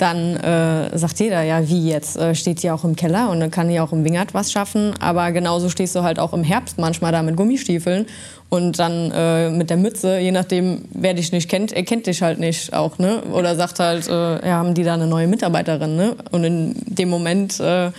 [0.00, 2.16] dann äh, sagt jeder, ja, wie jetzt?
[2.16, 4.94] Äh, steht hier auch im Keller und dann kann hier auch im Wingert was schaffen.
[4.98, 8.06] Aber genauso stehst du halt auch im Herbst manchmal da mit Gummistiefeln
[8.48, 12.22] und dann äh, mit der Mütze, je nachdem, wer dich nicht kennt, er kennt dich
[12.22, 13.22] halt nicht auch, ne?
[13.32, 16.16] Oder sagt halt, äh, ja, haben die da eine neue Mitarbeiterin, ne?
[16.30, 17.90] Und in dem Moment äh,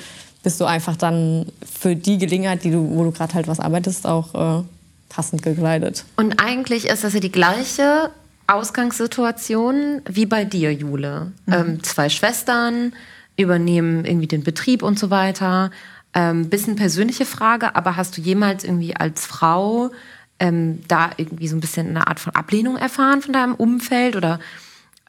[0.43, 4.07] bist du einfach dann für die Gelegenheit, die du, wo du gerade halt was arbeitest,
[4.07, 4.63] auch äh,
[5.11, 6.05] passend gekleidet.
[6.15, 8.09] Und eigentlich ist das ja die gleiche
[8.47, 11.31] Ausgangssituation wie bei dir, Jule.
[11.45, 11.53] Mhm.
[11.53, 12.93] Ähm, zwei Schwestern
[13.37, 15.71] übernehmen irgendwie den Betrieb und so weiter.
[16.13, 19.91] Ähm, bisschen persönliche Frage, aber hast du jemals irgendwie als Frau
[20.39, 24.39] ähm, da irgendwie so ein bisschen eine Art von Ablehnung erfahren von deinem Umfeld oder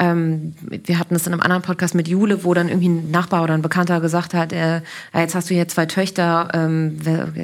[0.03, 3.43] ähm, wir hatten das in einem anderen Podcast mit Jule, wo dann irgendwie ein Nachbar
[3.43, 4.81] oder ein Bekannter gesagt hat, äh,
[5.15, 6.99] jetzt hast du hier zwei Töchter, ähm,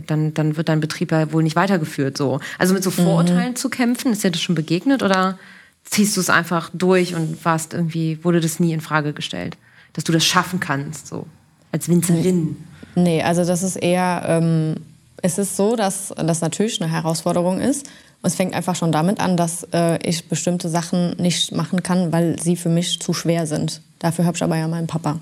[0.07, 2.17] dann, dann wird dein Betrieb ja wohl nicht weitergeführt.
[2.17, 2.41] So.
[2.59, 2.95] Also mit so mhm.
[2.95, 3.57] Vorurteilen mhm.
[3.57, 5.39] zu kämpfen, ist dir das schon begegnet oder
[5.85, 9.57] ziehst du es einfach durch und warst irgendwie, wurde das nie in Frage gestellt,
[9.93, 11.27] dass du das schaffen kannst, so
[11.73, 12.57] als Winzerin?
[12.95, 14.77] Nee, also das ist eher, ähm,
[15.23, 17.87] es ist so, dass das natürlich eine Herausforderung ist.
[18.21, 22.13] Und es fängt einfach schon damit an, dass äh, ich bestimmte Sachen nicht machen kann,
[22.13, 23.81] weil sie für mich zu schwer sind.
[24.01, 25.21] Dafür habe ich aber ja meinen Papa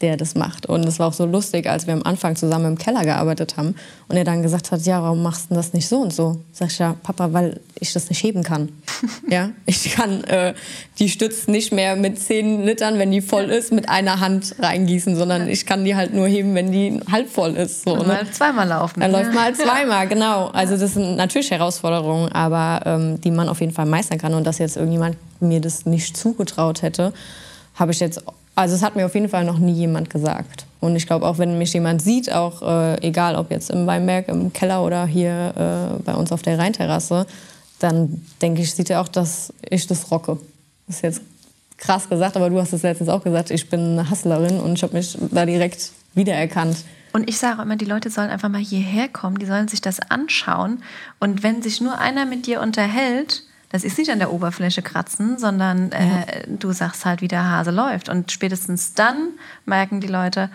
[0.00, 0.66] der das macht.
[0.66, 3.74] Und es war auch so lustig, als wir am Anfang zusammen im Keller gearbeitet haben
[4.08, 6.40] und er dann gesagt hat, ja, warum machst du das nicht so und so?
[6.52, 8.70] Sag ich ja, Papa, weil ich das nicht heben kann.
[9.28, 10.54] ja, ich kann äh,
[10.98, 15.16] die Stütze nicht mehr mit zehn Litern, wenn die voll ist, mit einer Hand reingießen,
[15.16, 17.84] sondern ich kann die halt nur heben, wenn die halb voll ist.
[17.84, 18.04] So, ne?
[18.04, 19.00] Mal zweimal laufen.
[19.00, 20.46] Dann läuft mal zweimal, genau.
[20.48, 24.46] Also das sind natürlich Herausforderungen, aber ähm, die man auf jeden Fall meistern kann und
[24.46, 27.12] dass jetzt irgendjemand mir das nicht zugetraut hätte,
[27.74, 28.22] habe ich jetzt
[28.54, 30.66] Also es hat mir auf jeden Fall noch nie jemand gesagt.
[30.80, 34.28] Und ich glaube, auch wenn mich jemand sieht, auch äh, egal ob jetzt im Weinberg,
[34.28, 35.54] im Keller oder hier
[35.98, 37.26] äh, bei uns auf der Rheinterrasse,
[37.78, 40.38] dann denke ich, sieht er auch, dass ich das rocke.
[40.86, 41.22] Das ist jetzt
[41.76, 44.82] krass gesagt, aber du hast es letztens auch gesagt, ich bin eine Hustlerin und ich
[44.82, 46.76] habe mich da direkt wiedererkannt.
[47.12, 49.98] Und ich sage immer, die Leute sollen einfach mal hierher kommen, die sollen sich das
[49.98, 50.82] anschauen.
[51.18, 55.38] Und wenn sich nur einer mit dir unterhält, das ist nicht an der Oberfläche kratzen,
[55.38, 56.24] sondern äh, ja.
[56.48, 58.08] du sagst halt, wie der Hase läuft.
[58.08, 59.28] Und spätestens dann
[59.64, 60.50] merken die Leute,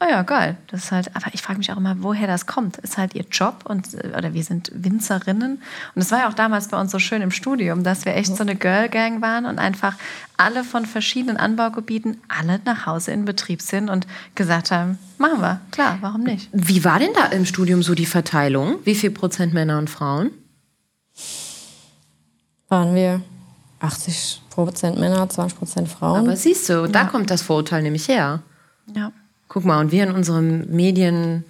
[0.00, 0.56] oh ja, geil.
[0.68, 2.78] Das ist halt, aber ich frage mich auch immer, woher das kommt.
[2.78, 5.62] Ist halt ihr Job und oder wir sind Winzerinnen.
[5.94, 8.36] Und es war ja auch damals bei uns so schön im Studium, dass wir echt
[8.36, 9.94] so eine Girl Gang waren und einfach
[10.36, 15.60] alle von verschiedenen Anbaugebieten alle nach Hause in Betrieb sind und gesagt haben, machen wir,
[15.70, 16.50] klar, warum nicht?
[16.52, 18.76] Wie war denn da im Studium so die Verteilung?
[18.84, 20.30] Wie viel Prozent Männer und Frauen?
[22.68, 23.22] Waren wir
[23.80, 26.26] 80 Prozent Männer, 20 Prozent Frauen.
[26.26, 28.42] Aber siehst du, da kommt das Vorurteil nämlich her.
[28.94, 29.12] Ja.
[29.48, 31.44] Guck mal, und wir in unserem Medien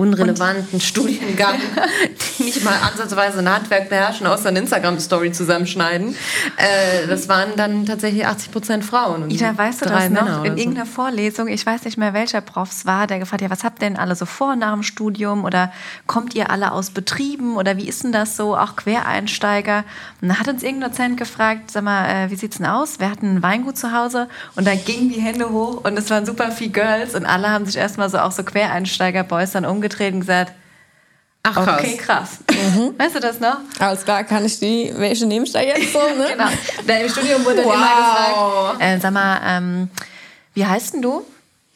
[0.00, 1.56] unrelevanten und Studiengang,
[2.38, 6.16] die nicht mal ansatzweise ein Handwerk beherrschen, außer eine Instagram-Story zusammenschneiden.
[6.56, 9.24] Äh, das waren dann tatsächlich 80 Prozent Frauen.
[9.24, 10.44] Und Ida, weißt du das noch?
[10.44, 10.58] In so.
[10.58, 13.62] irgendeiner Vorlesung, ich weiß nicht mehr, welcher Prof es war, der gefragt hat, ja, was
[13.62, 15.44] habt ihr denn alle so vor nach dem Studium?
[15.44, 15.70] Oder
[16.06, 17.56] kommt ihr alle aus Betrieben?
[17.56, 19.84] Oder wie ist denn das so, auch Quereinsteiger?
[20.22, 23.00] Und da hat uns irgendein Dozent gefragt, sag mal, äh, wie sieht's denn aus?
[23.00, 26.24] Wir hatten ein Weingut zu Hause und da gingen die Hände hoch und es waren
[26.24, 30.14] super viele Girls und alle haben sich erstmal so auch so Quereinsteiger-Boys dann umgedreht umgedreht
[30.14, 30.52] und gesagt,
[31.42, 31.80] Ach, krass.
[31.80, 32.38] Okay, krass.
[32.50, 32.98] Mhm.
[32.98, 33.60] Weißt du das noch?
[33.78, 36.26] Alles klar, kann ich die, welche nehme ich da jetzt so, ne?
[36.32, 36.50] genau.
[36.86, 37.74] Da Im Studium wurde wow.
[37.74, 39.88] immer gefragt, äh, sag mal, ähm,
[40.52, 41.24] wie heißt denn du?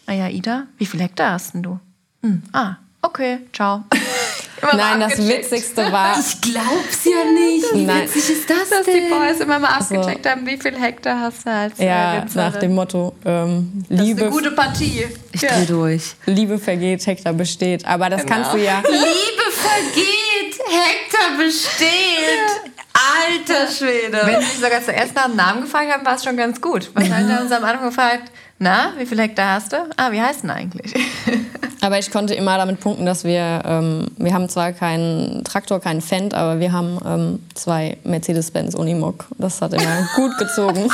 [0.04, 1.80] Ah ja, Ida, wie viel Hektar hast denn du?
[2.20, 2.42] Hm.
[2.52, 3.84] Ah, okay, ciao.
[4.72, 6.18] Nein, das Witzigste war.
[6.18, 7.74] Ich glaub's ja nicht.
[7.74, 8.02] Wie Nein.
[8.02, 9.04] witzig ist das Dass denn?
[9.04, 10.30] die Boys immer mal abgecheckt so.
[10.30, 14.20] haben, wie viel Hektar hast du als Ja, äh, nach dem Motto, ähm, das Liebe.
[14.20, 15.06] Ist eine gute Partie.
[15.32, 15.60] Ich ja.
[15.66, 16.14] durch.
[16.26, 17.84] Liebe vergeht, Hektar besteht.
[17.86, 18.34] Aber das genau.
[18.34, 18.82] kannst du ja.
[18.86, 22.73] Liebe vergeht, Hektar besteht.
[22.94, 24.20] Alter Schwede.
[24.24, 26.90] Wenn sie sogar zuerst nach dem Namen gefragt haben, war es schon ganz gut.
[26.94, 29.76] Wahrscheinlich haben sie am Anfang gefragt, na, wie viel Hektar hast du?
[29.96, 30.94] Ah, wie heißt denn eigentlich?
[31.80, 36.00] Aber ich konnte immer damit punkten, dass wir, ähm, wir haben zwar keinen Traktor, keinen
[36.00, 39.26] Fendt, aber wir haben ähm, zwei Mercedes-Benz Unimog.
[39.36, 40.88] Das hat immer gut gezogen.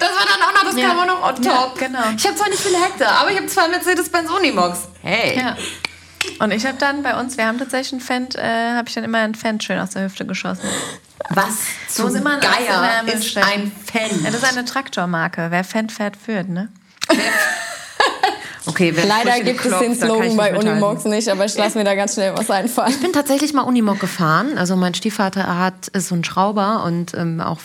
[0.00, 0.88] das war dann auch noch, das ja.
[0.88, 1.44] kam auch noch on top.
[1.44, 1.98] Ja, genau.
[2.16, 4.88] Ich habe zwar nicht viele Hektar, aber ich habe zwei Mercedes-Benz Unimogs.
[5.02, 5.36] Hey.
[5.36, 5.56] Ja.
[6.38, 9.04] Und ich habe dann bei uns, wir haben tatsächlich einen Fendt, äh, habe ich dann
[9.04, 10.68] immer einen Fendt schön aus der Hüfte geschossen.
[11.30, 14.24] Was zum Geier ist ein Fendt?
[14.24, 15.48] Ja, das ist eine Traktormarke.
[15.50, 16.68] Wer Fendt fährt, führt, ne?
[18.66, 22.14] Okay, Leider gibt es den Slogan bei Unimogs nicht, aber ich lasse mir da ganz
[22.14, 22.90] schnell was einfallen.
[22.90, 24.58] Ich bin tatsächlich mal Unimog gefahren.
[24.58, 27.60] Also mein Stiefvater hat ist so ein Schrauber und ähm, auch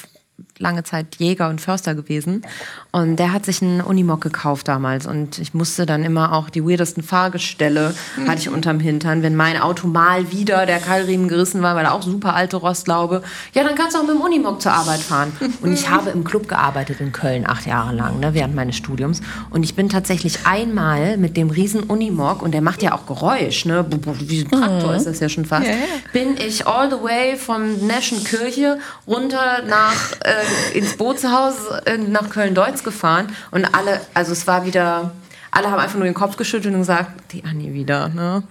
[0.60, 2.46] lange Zeit Jäger und Förster gewesen.
[2.92, 5.06] Und der hat sich einen Unimog gekauft damals.
[5.06, 8.28] Und ich musste dann immer auch die weirdesten Fahrgestelle mhm.
[8.28, 9.22] hatte ich unterm Hintern.
[9.22, 13.22] Wenn mein Auto mal wieder der Keilriemen gerissen war, weil er auch super alte Rostlaube,
[13.54, 15.32] ja, dann kannst du auch mit dem Unimog zur Arbeit fahren.
[15.62, 19.22] Und ich habe im Club gearbeitet in Köln acht Jahre lang, ne, während meines Studiums.
[19.50, 23.66] Und ich bin tatsächlich einmal mit dem riesen Unimog, und der macht ja auch Geräusch,
[23.66, 23.86] ne?
[24.20, 24.98] wie ein Traktor mhm.
[24.98, 25.76] ist das ja schon fast, yeah.
[26.14, 31.56] bin ich all the way von Neschenkirche runter nach äh, ins Bootshaus
[31.86, 35.12] äh, nach Köln-Deutz gefahren und alle, also es war wieder,
[35.52, 38.44] alle haben einfach nur den Kopf geschüttelt und gesagt, die Anni wieder, ne?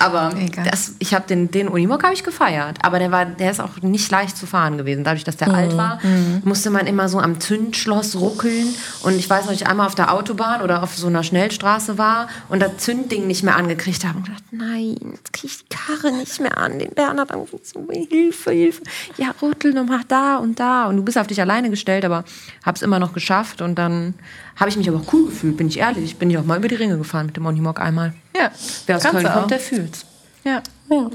[0.00, 0.32] Aber
[0.70, 2.78] das, ich habe den, den Unimog habe ich gefeiert.
[2.82, 5.04] Aber der war, der ist auch nicht leicht zu fahren gewesen.
[5.04, 5.54] Dadurch, dass der mhm.
[5.54, 6.42] alt war, mhm.
[6.44, 8.74] musste man immer so am Zündschloss ruckeln.
[9.02, 12.28] Und ich weiß noch, ich einmal auf der Autobahn oder auf so einer Schnellstraße war
[12.48, 14.18] und das Zündding nicht mehr angekriegt habe.
[14.18, 16.78] Und gedacht, nein, jetzt kriege ich die Karre nicht mehr an.
[16.78, 18.82] Den Bernhard angerufen, so, Hilfe, Hilfe.
[19.16, 20.86] Ja, rüttel mach da und da.
[20.86, 22.24] Und du bist auf dich alleine gestellt, aber
[22.64, 23.60] habe es immer noch geschafft.
[23.60, 24.14] Und dann
[24.56, 26.16] habe ich mich aber auch cool gefühlt, bin ich ehrlich.
[26.16, 28.14] Bin ich auch mal über die Ringe gefahren mit dem Unimog einmal.
[28.38, 28.50] Ja.
[28.86, 30.04] Wer aus Köln kommt, der fühlt's.
[30.44, 30.62] Ja.
[30.90, 31.10] ja.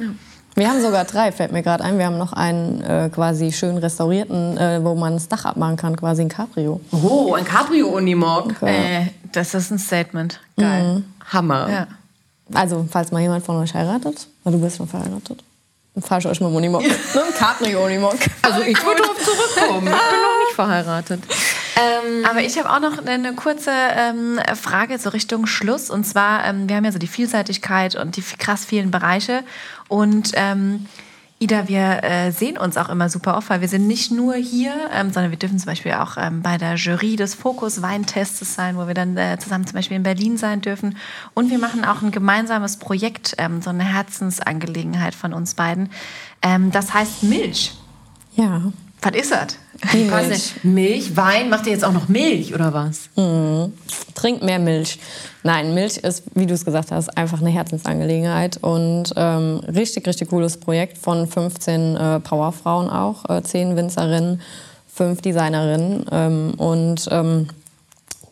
[0.55, 1.97] Wir haben sogar drei, fällt mir gerade ein.
[1.97, 5.95] Wir haben noch einen äh, quasi schön restaurierten, äh, wo man das Dach abmachen kann,
[5.95, 6.81] quasi ein Cabrio.
[6.91, 8.55] Oh, ein Cabrio-Unimog.
[8.61, 9.03] Okay.
[9.03, 10.39] Äh, das ist ein Statement.
[10.57, 10.97] Geil.
[10.97, 11.05] Mhm.
[11.31, 11.69] Hammer.
[11.69, 11.87] Ja.
[12.53, 15.41] Also, falls mal jemand von euch heiratet, weil du bist schon verheiratet,
[15.95, 16.81] dann fahre ich euch mit dem Unimog.
[16.83, 16.97] ne?
[17.37, 18.17] Cabrio-Unimog.
[18.41, 19.87] Also, ich würde darauf zurückkommen.
[19.87, 21.21] Ich bin noch nicht verheiratet.
[21.75, 25.89] Ähm, Aber ich habe auch noch eine kurze ähm, Frage so Richtung Schluss.
[25.89, 29.43] Und zwar, ähm, wir haben ja so die Vielseitigkeit und die krass vielen Bereiche.
[29.87, 30.87] Und ähm,
[31.41, 34.73] Ida, wir äh, sehen uns auch immer super oft, weil wir sind nicht nur hier,
[34.93, 38.77] ähm, sondern wir dürfen zum Beispiel auch ähm, bei der Jury des Fokus Weintestes sein,
[38.77, 40.97] wo wir dann äh, zusammen zum Beispiel in Berlin sein dürfen.
[41.33, 45.89] Und wir machen auch ein gemeinsames Projekt, ähm, so eine Herzensangelegenheit von uns beiden.
[46.43, 47.73] Ähm, das heißt Milch.
[48.35, 48.61] Ja.
[49.01, 49.57] Was ist das?
[49.81, 50.63] Was Milch.
[50.63, 51.17] Milch?
[51.17, 51.49] Wein?
[51.49, 53.09] Macht ihr jetzt auch noch Milch oder was?
[54.13, 54.99] Trink mehr Milch.
[55.43, 60.29] Nein, Milch ist, wie du es gesagt hast, einfach eine Herzensangelegenheit und ähm, richtig, richtig
[60.29, 64.41] cooles Projekt von 15 äh, Powerfrauen auch, äh, 10 Winzerinnen,
[64.93, 67.47] 5 Designerinnen ähm, und ähm,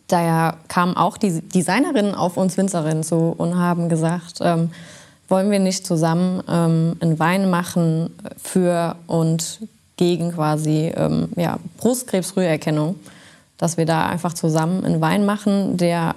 [0.06, 4.70] daher kamen auch die Designerinnen auf uns Winzerinnen zu und haben gesagt, ähm,
[5.28, 9.60] wollen wir nicht zusammen ähm, einen Wein machen für und
[10.00, 12.96] gegen quasi ähm, ja, Brustkrebsfrüherkennung,
[13.58, 16.14] dass wir da einfach zusammen einen Wein machen, der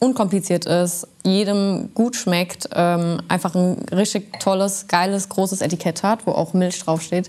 [0.00, 6.32] unkompliziert ist, jedem gut schmeckt, ähm, einfach ein richtig tolles, geiles, großes Etikett hat, wo
[6.32, 7.28] auch Milch draufsteht.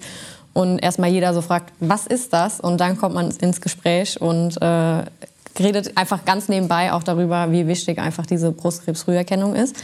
[0.54, 2.60] Und erstmal jeder so fragt, was ist das?
[2.60, 5.04] Und dann kommt man ins Gespräch und äh,
[5.60, 9.76] redet einfach ganz nebenbei auch darüber, wie wichtig einfach diese Brustkrebsfrüherkennung ist.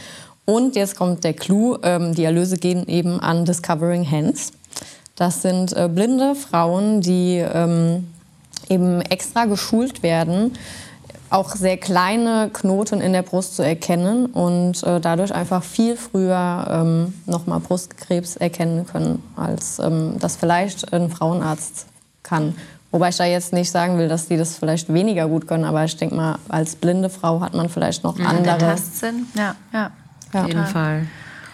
[0.46, 4.52] Und jetzt kommt der Clou, ähm, die Erlöse gehen eben an Discovering Hands.
[5.18, 8.06] Das sind äh, blinde Frauen, die ähm,
[8.68, 10.52] eben extra geschult werden,
[11.28, 16.68] auch sehr kleine Knoten in der Brust zu erkennen und äh, dadurch einfach viel früher
[16.70, 21.86] ähm, nochmal Brustkrebs erkennen können, als ähm, das vielleicht ein Frauenarzt
[22.22, 22.54] kann.
[22.92, 25.84] Wobei ich da jetzt nicht sagen will, dass die das vielleicht weniger gut können, aber
[25.84, 28.58] ich denke mal, als blinde Frau hat man vielleicht noch Der andere.
[28.58, 29.26] Tastsinn.
[29.34, 29.90] Ja, ja.
[30.32, 30.42] Ja.
[30.42, 31.06] Auf jeden Fall.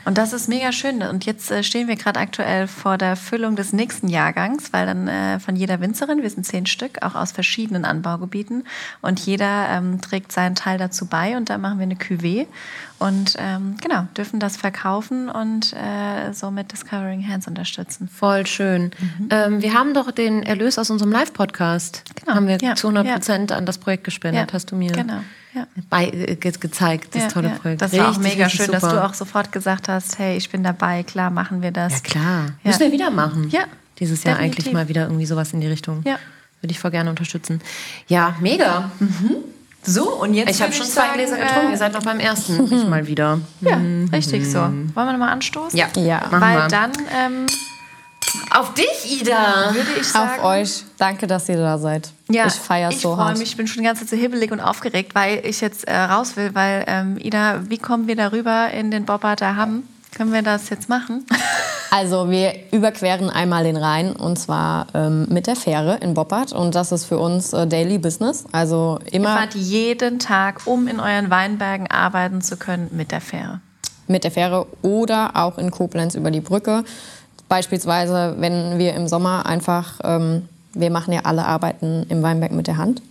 [0.05, 1.03] Und das ist mega schön.
[1.03, 5.09] Und jetzt äh, stehen wir gerade aktuell vor der Füllung des nächsten Jahrgangs, weil dann
[5.09, 8.65] äh, von jeder Winzerin, wir sind zehn Stück, auch aus verschiedenen Anbaugebieten,
[9.01, 11.37] und jeder ähm, trägt seinen Teil dazu bei.
[11.37, 12.47] Und da machen wir eine Cuvée
[12.99, 18.09] und ähm, genau dürfen das verkaufen und äh, somit Discovering Hands unterstützen.
[18.09, 18.93] Voll schön.
[19.31, 22.05] Ähm, wir haben doch den Erlös aus unserem Live-Podcast.
[22.15, 25.21] Genau, Haben wir ja, zu 100 Prozent an das Projekt gespendet, hast du mir Genau.
[25.55, 25.67] Ja.
[25.89, 27.55] bei, äh, ge gezeigt, das Ja, tolle ja.
[27.55, 27.81] Projekt.
[27.83, 28.95] Das war auch Richtig, mega richtig schön, dass super.
[28.95, 31.93] du auch sofort gesagt hast, hey, ich bin dabei, klar, machen wir das.
[31.95, 32.45] Ja, klar.
[32.47, 32.51] Ja.
[32.65, 33.49] Müssen wir wieder machen.
[33.51, 33.61] Ja,
[34.01, 34.59] Dieses Jahr definitiv.
[34.65, 36.03] eigentlich mal wieder irgendwie sowas in die Richtung.
[36.05, 36.19] Ja.
[36.61, 37.61] Würde ich voll gerne unterstützen.
[38.09, 38.91] Ja, mega.
[39.87, 41.69] So, und jetzt Ich habe schon zwei sagen, Gläser getrunken.
[41.69, 42.65] äh, Ihr seid noch beim ersten.
[42.73, 43.39] Ich mal wieder.
[43.61, 43.79] Ja,
[44.13, 44.59] richtig so.
[44.61, 45.79] Wollen wir nochmal anstoßen?
[45.79, 46.21] Ja, Ja.
[46.31, 46.69] machen Weil wir.
[46.69, 47.47] dann ähm,
[48.51, 49.73] Auf dich, Ida.
[49.75, 50.41] würde ich sagen...
[50.41, 50.85] Auf euch.
[50.99, 52.11] Danke, dass ihr da seid.
[52.31, 53.39] Ja, ich feiere ich so freue hart.
[53.39, 55.97] mich, ich bin schon die ganze Zeit so hibbelig und aufgeregt, weil ich jetzt äh,
[55.97, 59.85] raus will, weil ähm, Ida, wie kommen wir darüber in den Bobbarder Hamm?
[60.17, 61.25] Können wir das jetzt machen?
[61.91, 66.75] Also wir überqueren einmal den Rhein und zwar ähm, mit der Fähre in Boppard und
[66.75, 68.47] das ist für uns äh, Daily Business.
[68.51, 73.21] Also Ihr immer fahrt jeden Tag, um in euren Weinbergen arbeiten zu können, mit der
[73.21, 73.61] Fähre.
[74.09, 76.83] mit der Fähre oder auch in Koblenz über die Brücke.
[77.49, 82.67] Beispielsweise, wenn wir im Sommer einfach, ähm, wir machen ja alle Arbeiten im Weinberg mit
[82.67, 83.03] der Hand.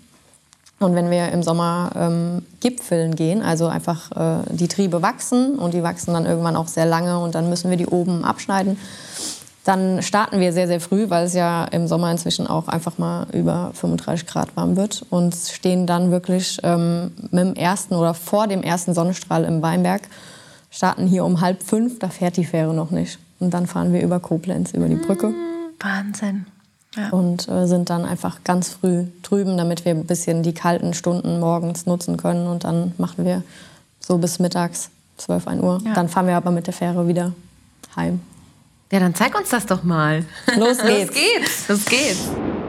[0.79, 5.73] Und wenn wir im Sommer ähm, Gipfeln gehen, also einfach äh, die Triebe wachsen und
[5.73, 8.77] die wachsen dann irgendwann auch sehr lange und dann müssen wir die oben abschneiden,
[9.63, 13.27] dann starten wir sehr, sehr früh, weil es ja im Sommer inzwischen auch einfach mal
[13.31, 18.47] über 35 Grad warm wird und stehen dann wirklich ähm, mit dem ersten oder vor
[18.47, 20.01] dem ersten Sonnenstrahl im Weinberg,
[20.69, 23.19] starten hier um halb fünf, da fährt die Fähre noch nicht.
[23.43, 25.33] Und dann fahren wir über Koblenz, über die Brücke
[25.79, 26.45] Wahnsinn.
[26.95, 27.09] Ja.
[27.09, 31.39] und äh, sind dann einfach ganz früh drüben, damit wir ein bisschen die kalten Stunden
[31.39, 32.47] morgens nutzen können.
[32.47, 33.43] Und dann machen wir
[33.99, 35.81] so bis mittags, 12, 1 Uhr.
[35.83, 35.93] Ja.
[35.93, 37.33] Dann fahren wir aber mit der Fähre wieder
[37.95, 38.21] heim.
[38.91, 40.23] Ja, dann zeig uns das doch mal.
[40.55, 41.09] Los geht's.
[41.09, 41.67] Los geht's.
[41.67, 42.62] Los geht's.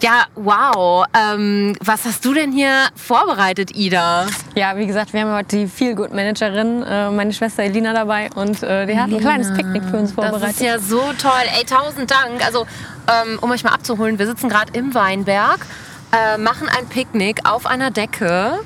[0.00, 1.04] Ja, wow.
[1.12, 4.26] Ähm, was hast du denn hier vorbereitet, Ida?
[4.54, 8.86] Ja, wie gesagt, wir haben heute die Feel-Good-Managerin, äh, meine Schwester Elina dabei und äh,
[8.86, 10.50] die hat ein kleines Picknick für uns Das vorbereitet.
[10.56, 11.42] ist ja so toll.
[11.58, 12.44] Ey, tausend Dank.
[12.46, 12.64] Also,
[13.08, 15.66] ähm, um euch mal abzuholen, wir sitzen gerade im Weinberg,
[16.12, 18.60] äh, machen ein Picknick auf einer Decke.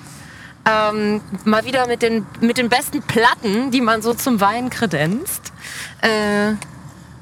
[0.65, 5.53] Ähm, mal wieder mit den, mit den besten Platten, die man so zum Wein kredenzt.
[6.03, 6.53] Äh,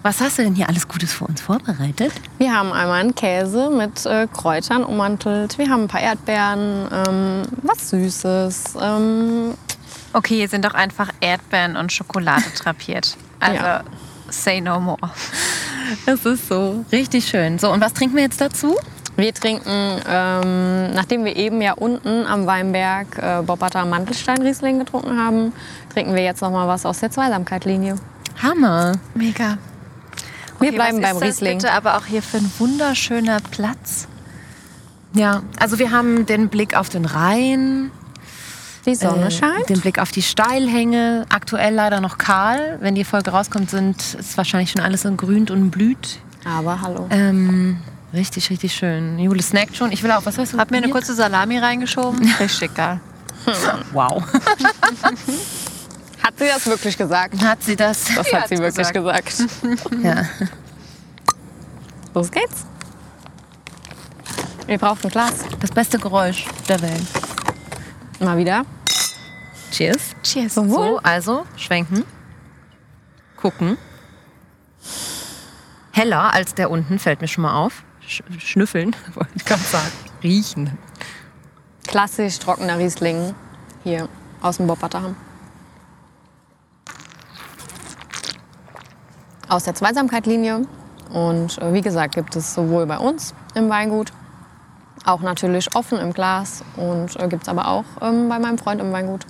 [0.03, 2.13] was hast du denn hier alles Gutes für uns vorbereitet?
[2.39, 5.59] Wir haben einmal einen Käse mit äh, Kräutern ummantelt.
[5.59, 8.75] Wir haben ein paar Erdbeeren, ähm, was Süßes.
[8.81, 9.55] Ähm,
[10.13, 13.17] Okay, hier sind doch einfach Erdbeeren und Schokolade drapiert.
[13.39, 13.85] Also, Ja.
[14.29, 14.99] say no more.
[16.05, 17.61] Das ist so richtig schön.
[17.61, 18.77] So, und was trinken wir jetzt dazu?
[19.17, 25.53] wir trinken, ähm, nachdem wir eben ja unten am Weinberg äh, Bobbatter Mantelstein-Riesling getrunken haben,
[25.93, 27.97] trinken wir jetzt noch mal was aus der Zweisamkeit-Linie.
[28.43, 28.93] Hammer.
[29.15, 29.59] Mega.
[30.61, 31.59] Wir bleiben was beim ist das Riesling.
[31.59, 34.07] bitte aber auch hier für ein wunderschöner Platz.
[35.15, 37.91] Ja, also wir haben den Blick auf den Rhein,
[38.87, 39.69] Die Sonne äh, scheint.
[39.69, 41.27] den Blick auf die Steilhänge.
[41.29, 42.79] Aktuell leider noch kahl.
[42.81, 46.19] Wenn die Folge rauskommt, sind, ist wahrscheinlich schon alles entgrünt und blüht.
[46.45, 47.07] Aber hallo.
[47.11, 47.79] Ähm,
[48.15, 49.19] richtig, richtig schön.
[49.19, 49.91] Jule snackt schon.
[49.93, 50.59] Ich will auch, was hast du?
[50.59, 52.21] Hab mir eine kurze Salami reingeschoben.
[52.41, 53.01] Richtig geil.
[53.93, 54.23] Wow.
[56.23, 57.43] Hat sie das wirklich gesagt?
[57.43, 58.05] Hat sie das?
[58.15, 59.35] Das hat sie wirklich gesagt.
[60.03, 60.25] Ja.
[62.15, 62.67] Los geht's.
[64.67, 65.33] Ihr braucht ein Glas.
[65.61, 67.03] Das beste Geräusch der Welt.
[68.21, 68.65] Mal wieder.
[69.71, 70.15] Cheers.
[70.23, 70.55] Cheers.
[70.55, 72.05] So, also schwenken.
[73.37, 73.79] Gucken.
[75.93, 77.83] Heller als der unten, fällt mir schon mal auf.
[78.07, 79.91] Sch schnüffeln, wollte ich gerade sagen.
[80.23, 80.79] Riechen.
[81.87, 83.35] Klassisch trockener Riesling
[83.85, 84.09] hier
[84.41, 85.17] aus dem Bobbatterham.
[89.51, 90.67] Aus der Zweisamkeitlinie.
[91.13, 94.13] Und äh, wie gesagt, gibt es sowohl bei uns im Weingut,
[95.05, 98.81] auch natürlich offen im Glas und äh, gibt es aber auch ähm, bei meinem Freund
[98.81, 99.27] im Weingut.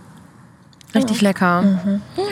[0.95, 1.63] Richtig lecker.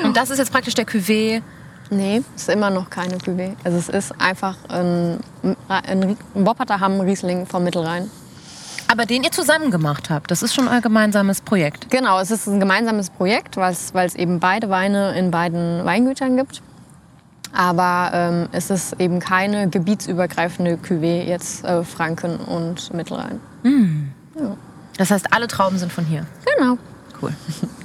[0.05, 1.43] Und das ist jetzt praktisch der Cuvée.
[1.91, 3.55] Nee, ist immer noch keine Cuvée.
[3.65, 5.21] Also es ist einfach ein,
[5.69, 8.11] ein, ein Bobbatterham Riesling vom Mittelrhein.
[8.91, 10.31] Aber den ihr zusammen gemacht habt.
[10.31, 11.89] Das ist schon euer gemeinsames Projekt.
[11.91, 15.85] Genau, es ist ein gemeinsames Projekt, weil es, weil es eben beide Weine in beiden
[15.85, 16.63] Weingütern gibt.
[17.53, 23.41] Aber ähm, es ist eben keine gebietsübergreifende Cuvée, jetzt äh, Franken und Mittelrhein.
[24.97, 26.27] Das heißt, alle Trauben sind von hier.
[26.57, 26.79] Genau.
[27.21, 27.33] Cool.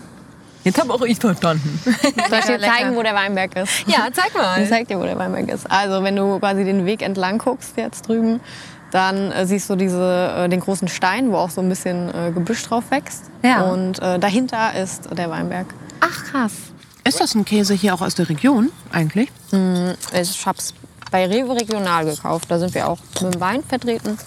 [0.63, 1.77] Jetzt habe auch ich verstanden.
[1.83, 3.85] Soll ich dir zeigen, wo der Weinberg ist?
[3.85, 4.61] Ja, zeig mal.
[4.61, 5.69] Ich zeig dir, wo der Weinberg ist.
[5.69, 8.39] Also, wenn du quasi den Weg entlang guckst, jetzt drüben,
[8.91, 12.31] dann äh, siehst du diese, äh, den großen Stein, wo auch so ein bisschen äh,
[12.31, 13.23] Gebüsch drauf wächst.
[13.41, 13.63] Ja.
[13.63, 15.67] Und äh, dahinter ist der Weinberg.
[15.99, 16.53] Ach, krass.
[17.05, 19.29] Ist das ein Käse hier auch aus der Region eigentlich?
[20.13, 20.73] Ich hab's
[21.11, 22.45] bei Rewe regional gekauft.
[22.49, 24.17] Da sind wir auch mit dem Wein vertreten.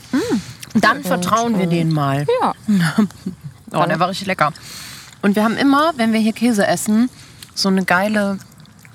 [0.74, 2.26] Dann vertrauen wir denen mal.
[2.40, 2.54] Ja.
[3.72, 4.52] Oh, der war richtig lecker.
[5.22, 7.10] Und wir haben immer, wenn wir hier Käse essen,
[7.54, 8.38] so eine geile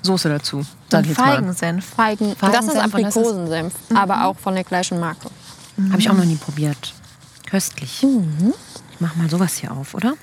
[0.00, 0.64] Soße dazu.
[0.90, 1.12] Sag ich.
[1.12, 1.84] Feigensenf.
[1.94, 2.34] Feigen.
[2.40, 5.28] Das ist Feigensenf und das ist- Aprikosensenf, aber auch von der gleichen Marke.
[5.90, 6.94] Habe ich auch noch nie probiert.
[7.48, 8.02] Köstlich.
[8.02, 10.14] Ich mach mal sowas hier auf, oder?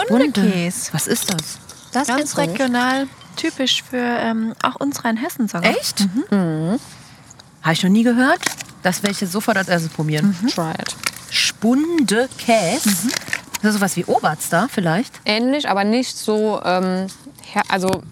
[0.00, 0.92] Spundekäse.
[0.92, 1.58] Was ist das?
[1.92, 2.50] Das Ganz nicht?
[2.50, 5.70] regional, typisch für ähm, auch uns Rheinhessen sogar.
[5.70, 6.06] Echt?
[6.30, 6.78] Mhm.
[7.62, 8.40] Habe ich noch nie gehört.
[8.82, 10.34] Das werde ich jetzt sofort als erstes probieren.
[10.54, 10.96] Try it.
[11.30, 12.88] Spundekäse.
[12.88, 15.20] Ist das sowas wie Oberster vielleicht?
[15.24, 17.06] Ähnlich, aber nicht so, ähm,
[17.68, 18.02] also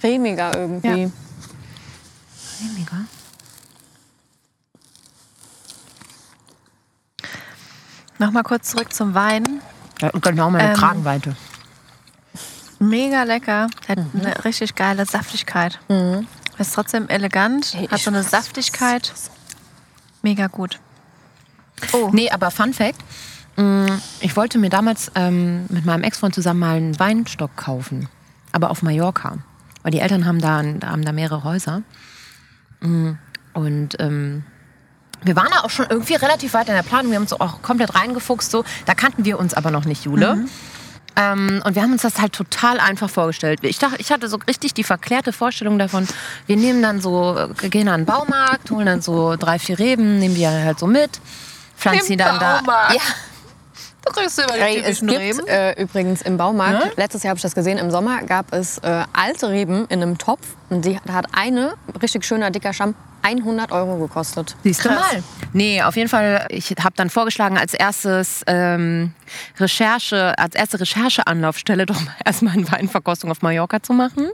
[0.00, 1.02] cremiger irgendwie.
[1.02, 1.10] Ja.
[2.78, 3.04] Mega.
[8.18, 9.53] Nochmal kurz zurück zum Wein.
[10.00, 11.36] Ja, genau meine Ähm, Kragenweite.
[12.78, 13.68] Mega lecker.
[13.88, 15.78] Hat eine richtig geile Saftigkeit.
[16.58, 18.22] Ist trotzdem elegant, hat so eine.
[18.22, 19.12] Saftigkeit.
[20.22, 20.80] Mega gut.
[21.92, 22.98] Oh, Nee, aber Fun Fact.
[23.56, 23.86] mh,
[24.20, 28.08] Ich wollte mir damals ähm, mit meinem Ex-Freund zusammen mal einen Weinstock kaufen.
[28.52, 29.38] Aber auf Mallorca.
[29.82, 31.82] Weil die Eltern haben da, haben da mehrere Häuser.
[32.80, 33.12] Mm,
[33.52, 34.44] Und ähm,
[35.24, 37.10] wir waren da auch schon irgendwie relativ weit in der Planung.
[37.10, 38.50] Wir haben uns auch komplett reingefuchst.
[38.50, 38.64] So.
[38.86, 40.46] Da kannten wir uns aber noch nicht, Jule.
[41.16, 43.60] Ähm, und wir haben uns das halt total einfach vorgestellt.
[43.62, 46.08] Ich, dachte, ich hatte so richtig die verklärte Vorstellung davon,
[46.46, 50.18] wir nehmen dann so, äh, gehen an den Baumarkt, holen dann so drei, vier Reben,
[50.18, 51.20] nehmen die halt so mit,
[51.76, 52.60] pflanzen die dann da.
[52.92, 53.00] Ja,
[54.04, 57.54] du kriegst über Ey, es gibt äh, übrigens im Baumarkt, letztes Jahr habe ich das
[57.54, 60.44] gesehen, im Sommer gab es äh, alte Reben in einem Topf.
[60.68, 64.54] Und die, da hat eine, richtig schöner, dicker Stamm, 100 Euro gekostet.
[64.62, 65.22] Siehst du mal.
[65.54, 69.12] Nee, auf jeden Fall, ich habe dann vorgeschlagen, als erstes ähm,
[69.58, 74.28] Recherche, als erste Rechercheanlaufstelle doch mal erstmal eine Weinverkostung auf Mallorca zu machen.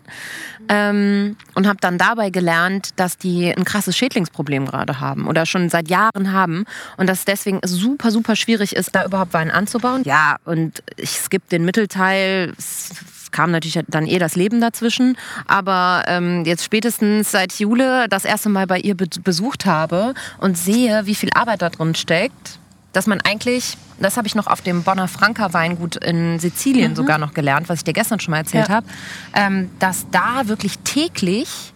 [0.69, 5.69] Ähm, und habe dann dabei gelernt, dass die ein krasses Schädlingsproblem gerade haben oder schon
[5.69, 6.65] seit Jahren haben
[6.97, 10.03] und dass deswegen es super, super schwierig ist, da überhaupt Wein anzubauen.
[10.05, 12.91] Ja, und ich, es gibt den Mittelteil, es,
[13.31, 15.17] es kam natürlich dann eh das Leben dazwischen,
[15.47, 20.57] aber ähm, jetzt spätestens seit Jule das erste Mal bei ihr be besucht habe und
[20.59, 22.59] sehe, wie viel Arbeit da drin steckt,
[22.93, 27.19] dass man eigentlich, das habe ich noch auf dem Bonner Franca Weingut in Sizilien sogar
[27.19, 28.75] noch gelernt, was ich dir gestern schon mal erzählt Ja.
[28.77, 28.87] habe,
[29.35, 31.73] ähm, dass da wirklich täglich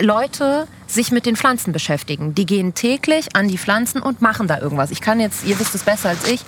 [0.00, 2.34] Leute sich mit den Pflanzen beschäftigen.
[2.34, 4.90] Die gehen täglich an die Pflanzen und machen da irgendwas.
[4.90, 6.40] Ich kann jetzt, ihr wisst es besser als ich,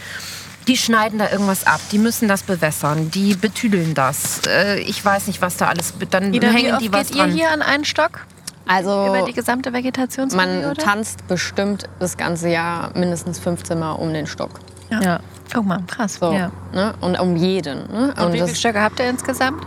[0.69, 4.43] die schneiden da irgendwas ab, die müssen das bewässern, die betüdeln das.
[4.47, 7.17] Äh, ich weiß nicht, was da alles, dann Ida, wie hängen oft die was geht
[7.17, 8.27] ihr hier an einen Stock?
[8.67, 10.75] Also Über die gesamte man Vegetationsperiode?
[10.81, 14.61] tanzt bestimmt das ganze Jahr mindestens 15 Mal um den Stock.
[14.91, 15.21] Ja.
[15.53, 16.19] Guck mal, krass.
[16.21, 16.53] So, Ja.
[16.73, 16.95] ne?
[17.01, 17.91] Und um jeden.
[17.91, 18.15] Ne?
[18.17, 19.65] Und wie viele Stöcke habt ihr insgesamt?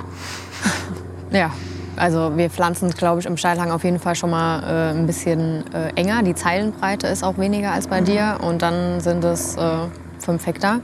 [1.32, 1.52] ja,
[1.98, 5.66] also wir pflanzen, glaube ich, im Steilhang auf jeden Fall schon mal äh, ein bisschen
[5.74, 6.24] äh, enger.
[6.24, 8.38] Die Zeilenbreite ist auch weniger als bei dir.
[8.42, 9.78] Und dann sind es äh,
[10.24, 10.80] fünf Hektar.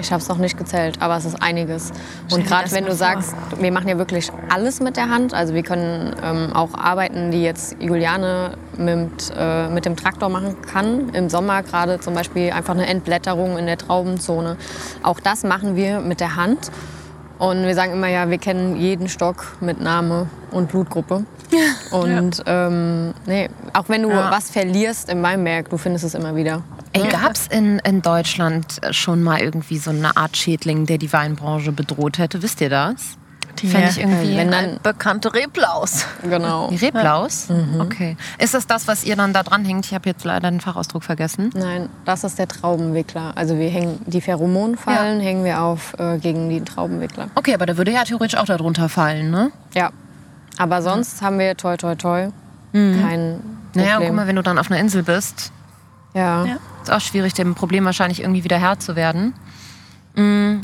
[0.00, 1.92] Ich habe es noch nicht gezählt, aber es ist einiges.
[2.30, 2.98] Und gerade wenn du vor.
[2.98, 5.34] sagst, wir machen ja wirklich alles mit der Hand.
[5.34, 10.56] Also wir können ähm, auch Arbeiten, die jetzt Juliane mit, äh, mit dem Traktor machen
[10.62, 11.10] kann.
[11.10, 14.56] Im Sommer gerade zum Beispiel einfach eine Entblätterung in der Traubenzone.
[15.02, 16.70] Auch das machen wir mit der Hand.
[17.42, 21.24] Und wir sagen immer, ja, wir kennen jeden Stock mit Name und Blutgruppe.
[21.90, 24.30] Und ähm, nee, auch wenn du Ja.
[24.30, 26.62] was verlierst im Weinberg, du findest es immer wieder.
[26.92, 31.72] Ey, gab's in, in Deutschland schon mal irgendwie so eine Art Schädling, der die Weinbranche
[31.72, 32.42] bedroht hätte?
[32.44, 33.18] Wisst ihr das?
[33.62, 34.36] Die fände ich irgendwie.
[34.36, 36.04] Wenn dann, Bekannte Reblaus.
[36.22, 36.68] genau.
[36.68, 37.48] Die Reblaus?
[37.78, 38.16] Okay.
[38.38, 39.86] Ist das das, was ihr dann da dran hängt?
[39.86, 41.50] Ich habe jetzt leider den Fachausdruck vergessen.
[41.54, 43.32] Nein, das ist der Traubenwickler.
[43.36, 47.28] Also wir hängen die Pheromonfallen hängen wir auf äh, gegen die Traubenwickler.
[47.34, 49.52] Okay, aber der würde ja theoretisch auch darunter fallen, ne?
[49.74, 49.90] Ja.
[50.58, 52.28] Aber sonst haben wir toi toi toi
[52.72, 53.40] kein
[53.74, 54.08] Naja, Problem.
[54.08, 55.52] guck mal, wenn du dann auf einer Insel bist,
[56.14, 56.44] ja.
[56.46, 56.56] Ja.
[56.82, 59.34] ist auch schwierig, dem Problem wahrscheinlich irgendwie wieder Herr zu werden.
[60.14, 60.56] Mm.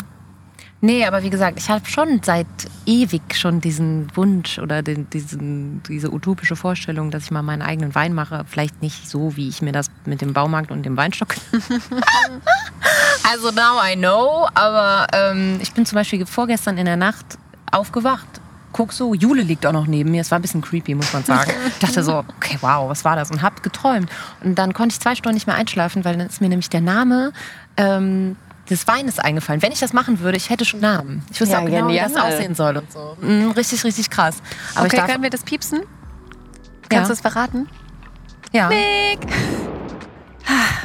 [0.81, 2.47] Nee, aber wie gesagt, ich habe schon seit
[2.87, 7.97] ewig schon diesen Wunsch oder den, diesen, diese utopische Vorstellung, dass ich mal meinen eigenen
[7.97, 8.45] Wein mache.
[8.47, 11.35] Vielleicht nicht so, wie ich mir das mit dem Baumarkt und dem Weinstock.
[13.29, 17.39] also now I know, aber ähm, ich bin zum Beispiel vorgestern in der Nacht
[17.72, 18.29] aufgewacht.
[18.70, 20.20] Guck so, Jule liegt auch noch neben mir.
[20.20, 21.51] Es war ein bisschen creepy, muss man sagen.
[21.70, 23.33] Ich dachte so, okay, wow, was war das?
[23.33, 24.09] Und hab geträumt.
[24.45, 26.83] Und dann konnte ich zwei Stunden nicht mehr einschlafen, weil dann ist mir nämlich der
[26.83, 27.33] Name
[27.76, 28.37] ähm,
[28.71, 29.62] des Weines eingefallen.
[29.62, 31.25] Wenn ich das machen würde, ich hätte schon Namen.
[31.33, 32.33] Ich wüsste Ja, auch genau, wie das genial.
[32.33, 33.16] aussehen soll und so.
[33.21, 34.37] Mhm, richtig, richtig krass.
[34.75, 35.81] Aber okay, ich darf, können wir das piepsen?
[35.81, 35.87] Ja.
[36.89, 37.69] Kannst du es verraten?
[38.53, 38.71] ja.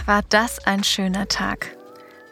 [0.06, 1.68] War das ein schöner Tag.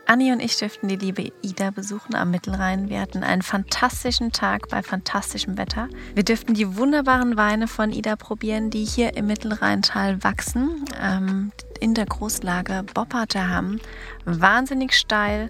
[0.08, 2.90] Anni und ich dürften die liebe Ida besuchen am Mittelrhein.
[2.90, 5.88] Wir hatten einen fantastischen Tag bei fantastischem Wetter.
[6.14, 11.94] Wir dürften die wunderbaren Weine von Ida probieren, die hier im Mittelrheintal wachsen, ähm, in
[11.94, 13.80] der Großlage Bopperte haben.
[14.26, 15.50] Wahnsinnig steil,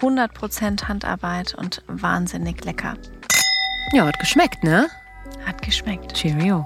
[0.00, 2.94] 100% Handarbeit und wahnsinnig lecker.
[3.92, 4.88] ja, hat geschmeckt, ne?
[5.44, 6.14] Hat geschmeckt.
[6.14, 6.64] Cheerio.